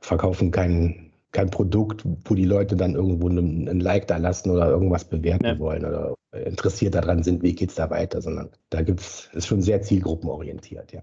[0.00, 4.68] verkaufen kein, kein Produkt, wo die Leute dann irgendwo einen, einen Like da lassen oder
[4.68, 5.58] irgendwas bewerten ja.
[5.58, 9.62] wollen oder interessiert daran sind, wie geht es da weiter, sondern da gibt's, ist schon
[9.62, 11.02] sehr zielgruppenorientiert, ja.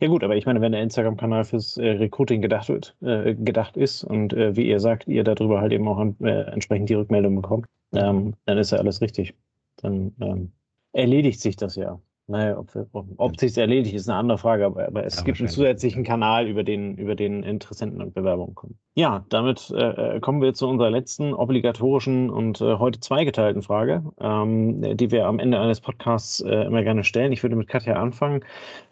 [0.00, 3.76] Ja gut, aber ich meine, wenn der Instagram-Kanal fürs äh, Recruiting gedacht wird, äh, gedacht
[3.76, 7.36] ist und äh, wie ihr sagt, ihr darüber halt eben auch äh, entsprechend die Rückmeldung
[7.36, 9.34] bekommt, ähm, dann ist ja alles richtig.
[9.76, 10.52] Dann ähm,
[10.92, 12.00] erledigt sich das ja.
[12.28, 15.40] Naja, ob, ob, ob sich erledigt, ist eine andere Frage, aber, aber es ja, gibt
[15.40, 18.78] einen zusätzlichen Kanal, über den, über den Interessenten und Bewerbungen kommen.
[18.94, 24.04] Ja, damit äh, äh, kommen wir zu unserer letzten obligatorischen und äh, heute zweigeteilten Frage,
[24.20, 27.32] ähm, die wir am Ende eines Podcasts äh, immer gerne stellen.
[27.32, 28.44] Ich würde mit Katja anfangen.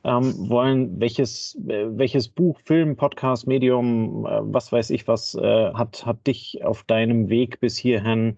[0.02, 6.04] Ähm, wollen, welches, äh, welches Buch, Film, Podcast, Medium, äh, was weiß ich was, hat,
[6.04, 8.36] hat dich auf deinem Weg bis hierhin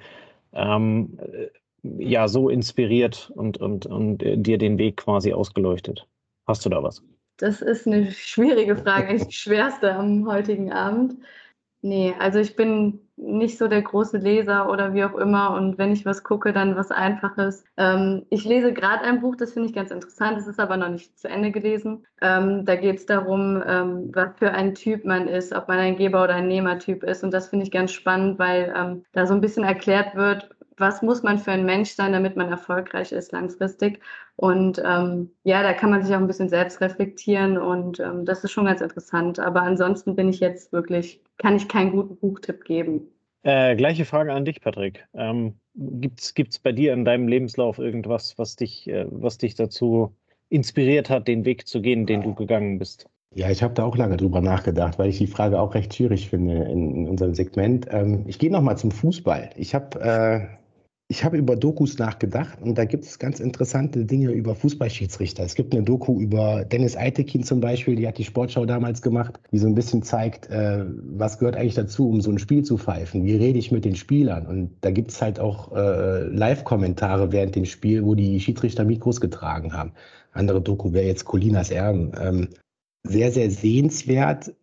[0.53, 1.19] ähm,
[1.83, 6.07] ja so inspiriert und, und, und äh, dir den Weg quasi ausgeleuchtet?
[6.47, 7.03] Hast du da was?
[7.39, 11.17] Das ist eine schwierige Frage, eigentlich die schwerste am heutigen Abend.
[11.85, 15.55] Nee, also ich bin nicht so der große Leser oder wie auch immer.
[15.55, 17.65] Und wenn ich was gucke, dann was Einfaches.
[17.77, 20.37] Ähm, ich lese gerade ein Buch, das finde ich ganz interessant.
[20.37, 22.07] Das ist aber noch nicht zu Ende gelesen.
[22.21, 25.97] Ähm, da geht es darum, ähm, was für ein Typ man ist, ob man ein
[25.97, 27.25] Geber- oder ein Nehmertyp ist.
[27.25, 31.03] Und das finde ich ganz spannend, weil ähm, da so ein bisschen erklärt wird, was
[31.03, 34.01] muss man für ein Mensch sein, damit man erfolgreich ist langfristig.
[34.37, 38.45] Und ähm, ja, da kann man sich auch ein bisschen selbst reflektieren und ähm, das
[38.45, 39.39] ist schon ganz interessant.
[39.39, 43.09] Aber ansonsten bin ich jetzt wirklich, kann ich keinen guten Buchtipp geben.
[43.45, 45.05] Äh, gleiche Frage an dich, Patrick.
[45.15, 50.15] Ähm, Gibt es bei dir in deinem Lebenslauf irgendwas, was dich, äh, was dich dazu
[50.49, 53.09] inspiriert hat, den Weg zu gehen, den du gegangen bist?
[53.35, 56.29] Ja, ich habe da auch lange drüber nachgedacht, weil ich die Frage auch recht schwierig
[56.29, 57.87] finde in, in unserem Segment.
[57.91, 59.51] Ähm, ich gehe nochmal zum Fußball.
[59.57, 60.62] Ich habe äh,
[61.13, 65.45] ich habe über Dokus nachgedacht und da gibt es ganz interessante Dinge über Fußballschiedsrichter.
[65.45, 69.39] Es gibt eine Doku über Dennis Eitekin zum Beispiel, die hat die Sportschau damals gemacht,
[69.53, 72.79] die so ein bisschen zeigt, äh, was gehört eigentlich dazu, um so ein Spiel zu
[72.79, 73.27] pfeifen.
[73.27, 74.47] Wie rede ich mit den Spielern?
[74.47, 79.21] Und da gibt es halt auch äh, Live-Kommentare während dem Spiel, wo die Schiedsrichter Mikros
[79.21, 79.93] getragen haben.
[80.33, 82.13] Andere Doku wäre jetzt Colinas Erben.
[82.19, 82.49] Ähm,
[83.03, 84.55] sehr, sehr sehenswert,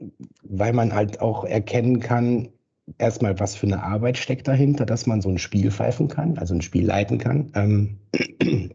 [0.41, 2.49] weil man halt auch erkennen kann,
[2.97, 6.53] erstmal, was für eine Arbeit steckt dahinter, dass man so ein Spiel pfeifen kann, also
[6.53, 7.51] ein Spiel leiten kann.
[7.55, 7.97] Ähm,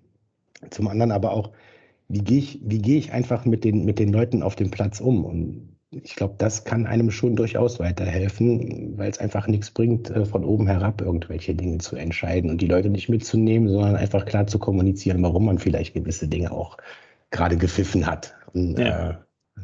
[0.71, 1.53] zum anderen aber auch,
[2.09, 5.01] wie gehe ich, wie gehe ich einfach mit den, mit den Leuten auf dem Platz
[5.01, 5.25] um?
[5.25, 10.25] Und ich glaube, das kann einem schon durchaus weiterhelfen, weil es einfach nichts bringt, äh,
[10.25, 14.47] von oben herab irgendwelche Dinge zu entscheiden und die Leute nicht mitzunehmen, sondern einfach klar
[14.47, 16.77] zu kommunizieren, warum man vielleicht gewisse Dinge auch
[17.31, 18.35] gerade gepfiffen hat.
[18.53, 19.11] Und, ja.
[19.11, 19.15] äh,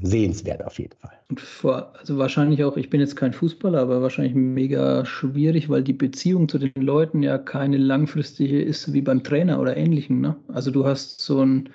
[0.02, 1.18] sehenswert auf jeden Fall.
[1.36, 5.92] Vor, also wahrscheinlich auch, ich bin jetzt kein Fußballer, aber wahrscheinlich mega schwierig, weil die
[5.92, 10.20] Beziehung zu den Leuten ja keine langfristige ist wie beim Trainer oder ähnlichem.
[10.20, 10.36] Ne?
[10.48, 11.70] Also du hast so einen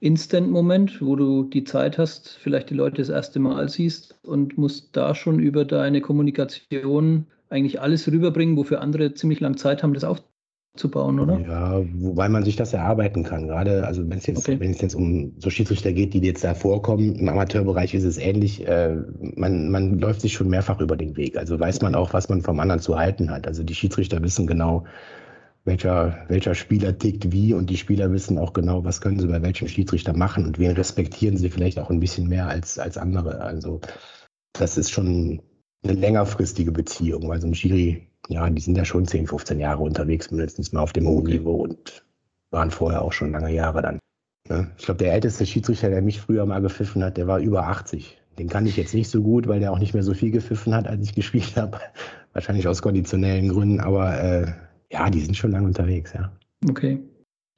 [0.00, 4.96] Instant-Moment, wo du die Zeit hast, vielleicht die Leute das erste Mal siehst und musst
[4.96, 10.04] da schon über deine Kommunikation eigentlich alles rüberbringen, wofür andere ziemlich lang Zeit haben, das
[10.04, 10.35] aufzunehmen
[10.76, 11.38] zu bauen, oder?
[11.40, 13.48] Ja, wobei man sich das erarbeiten kann.
[13.48, 14.60] Gerade, also wenn es jetzt, okay.
[14.60, 18.18] wenn es jetzt um so Schiedsrichter geht, die jetzt da vorkommen, im Amateurbereich ist es
[18.18, 18.66] ähnlich.
[18.66, 18.96] Äh,
[19.36, 21.36] man, man läuft sich schon mehrfach über den Weg.
[21.36, 23.46] Also weiß man auch, was man vom anderen zu halten hat.
[23.46, 24.84] Also die Schiedsrichter wissen genau,
[25.66, 29.42] welcher, welcher Spieler tickt wie und die Spieler wissen auch genau, was können sie bei
[29.42, 33.40] welchem Schiedsrichter machen und wen respektieren sie vielleicht auch ein bisschen mehr als, als andere.
[33.40, 33.80] Also
[34.52, 35.42] das ist schon
[35.82, 39.82] eine längerfristige Beziehung, weil so ein Schiri ja, die sind ja schon 10, 15 Jahre
[39.82, 42.04] unterwegs, mindestens mal auf dem hohen Niveau und
[42.50, 43.98] waren vorher auch schon lange Jahre dann.
[44.48, 44.70] Ne?
[44.78, 48.20] Ich glaube, der älteste Schiedsrichter, der mich früher mal gepfiffen hat, der war über 80.
[48.38, 50.74] Den kann ich jetzt nicht so gut, weil der auch nicht mehr so viel gepfiffen
[50.74, 51.80] hat, als ich gespielt habe.
[52.32, 54.52] Wahrscheinlich aus konditionellen Gründen, aber äh,
[54.92, 56.30] ja, die sind schon lange unterwegs, ja.
[56.68, 57.02] Okay.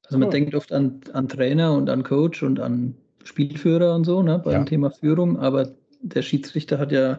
[0.07, 0.31] Also man oh.
[0.31, 2.95] denkt oft an, an Trainer und an Coach und an
[3.25, 4.64] Spielführer und so, ne, beim ja.
[4.64, 5.69] Thema Führung, aber
[6.01, 7.19] der Schiedsrichter hat ja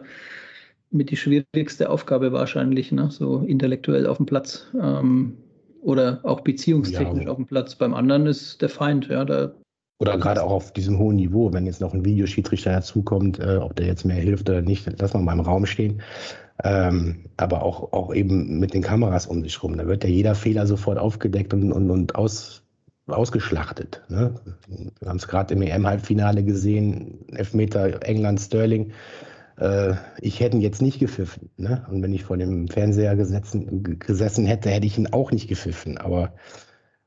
[0.90, 5.36] mit die schwierigste Aufgabe wahrscheinlich, ne, so intellektuell auf dem Platz ähm,
[5.80, 7.74] oder auch beziehungstechnisch ja, auf dem Platz.
[7.76, 9.52] Beim anderen ist der Feind, ja, da
[10.00, 13.76] oder gerade auch auf diesem hohen Niveau, wenn jetzt noch ein Videoschiedsrichter dazukommt, äh, ob
[13.76, 16.00] der jetzt mehr hilft oder nicht, lass mal mal im Raum stehen.
[16.64, 19.76] Ähm, aber auch, auch eben mit den Kameras um sich rum.
[19.76, 22.62] Da wird ja jeder Fehler sofort aufgedeckt und, und, und aus,
[23.08, 24.02] ausgeschlachtet.
[24.08, 24.34] Ne?
[25.00, 28.92] Wir haben es gerade im EM-Halbfinale gesehen, Elfmeter England-Sterling.
[29.60, 31.50] Äh, ich hätte ihn jetzt nicht gepfiffen.
[31.56, 31.86] Ne?
[31.90, 35.98] Und wenn ich vor dem Fernseher gesetzen, gesessen hätte, hätte ich ihn auch nicht gepfiffen.
[35.98, 36.34] Aber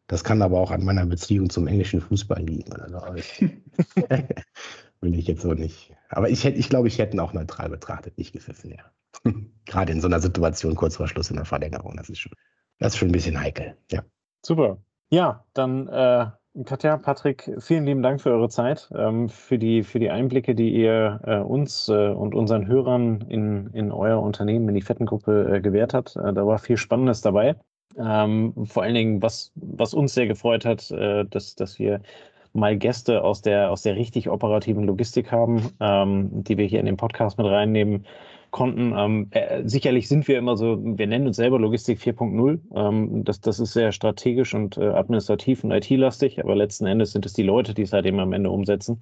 [0.08, 2.72] das kann aber auch an meiner Beziehung zum englischen Fußball liegen.
[2.72, 3.45] Oder so.
[5.01, 5.93] Will ich jetzt so nicht.
[6.10, 8.91] Aber ich, hätte, ich glaube, ich hätte ihn auch neutral betrachtet, nicht gepfiffen, ja.
[9.66, 11.97] Gerade in so einer Situation kurz vor Schluss in der Verlängerung.
[11.97, 12.34] Das ist schon,
[12.78, 13.76] das ist schon ein bisschen heikel.
[13.91, 14.04] Ja.
[14.45, 14.78] Super.
[15.10, 16.28] Ja, dann äh,
[16.66, 20.70] Katja, Patrick, vielen lieben Dank für eure Zeit, ähm, für, die, für die Einblicke, die
[20.70, 25.62] ihr äh, uns äh, und unseren Hörern in, in euer Unternehmen, in die Fettengruppe äh,
[25.62, 26.16] gewährt habt.
[26.16, 27.56] Da war viel Spannendes dabei.
[27.97, 32.01] Ähm, vor allen Dingen, was, was uns sehr gefreut hat, dass, dass wir
[32.54, 36.86] mal Gäste aus der, aus der richtig operativen Logistik haben, ähm, die wir hier in
[36.86, 38.06] den Podcast mit reinnehmen
[38.54, 38.93] konnten.
[38.97, 42.60] Ähm, äh, sicherlich sind wir immer so, wir nennen uns selber Logistik 4.0.
[42.74, 47.26] Ähm, das, das ist sehr strategisch und äh, administrativ und IT-lastig, aber letzten Endes sind
[47.26, 49.01] es die Leute, die es halt eben am Ende umsetzen.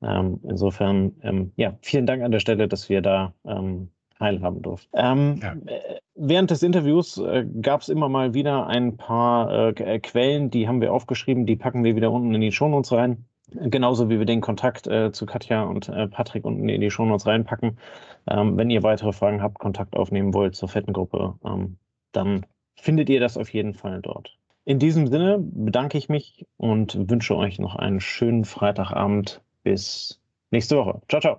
[0.00, 4.90] Ähm, insofern, ähm, ja, vielen Dank an der Stelle, dass wir da ähm, teilhaben durften.
[4.94, 5.52] Ähm, ja.
[5.66, 10.50] Äh, während des Interviews äh, gab es immer mal wieder ein paar äh, äh, Quellen,
[10.50, 13.24] die haben wir aufgeschrieben, die packen wir wieder unten in die Shownotes rein.
[13.50, 17.26] Genauso wie wir den Kontakt äh, zu Katja und äh, Patrick unten in die Shownotes
[17.26, 17.78] reinpacken.
[18.26, 21.78] Ähm, wenn ihr weitere Fragen habt, Kontakt aufnehmen wollt zur Fettengruppe, ähm,
[22.12, 22.44] dann
[22.74, 24.36] findet ihr das auf jeden Fall dort.
[24.64, 29.40] In diesem Sinne bedanke ich mich und wünsche euch noch einen schönen Freitagabend.
[29.62, 30.20] Bis
[30.50, 31.00] nächste Woche.
[31.08, 31.38] Ciao, ciao.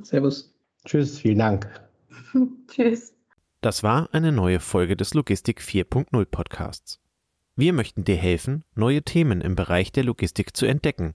[0.00, 0.54] Servus.
[0.86, 1.68] Tschüss, vielen Dank.
[2.68, 3.14] Tschüss.
[3.60, 6.98] Das war eine neue Folge des Logistik 4.0 Podcasts.
[7.54, 11.14] Wir möchten dir helfen, neue Themen im Bereich der Logistik zu entdecken,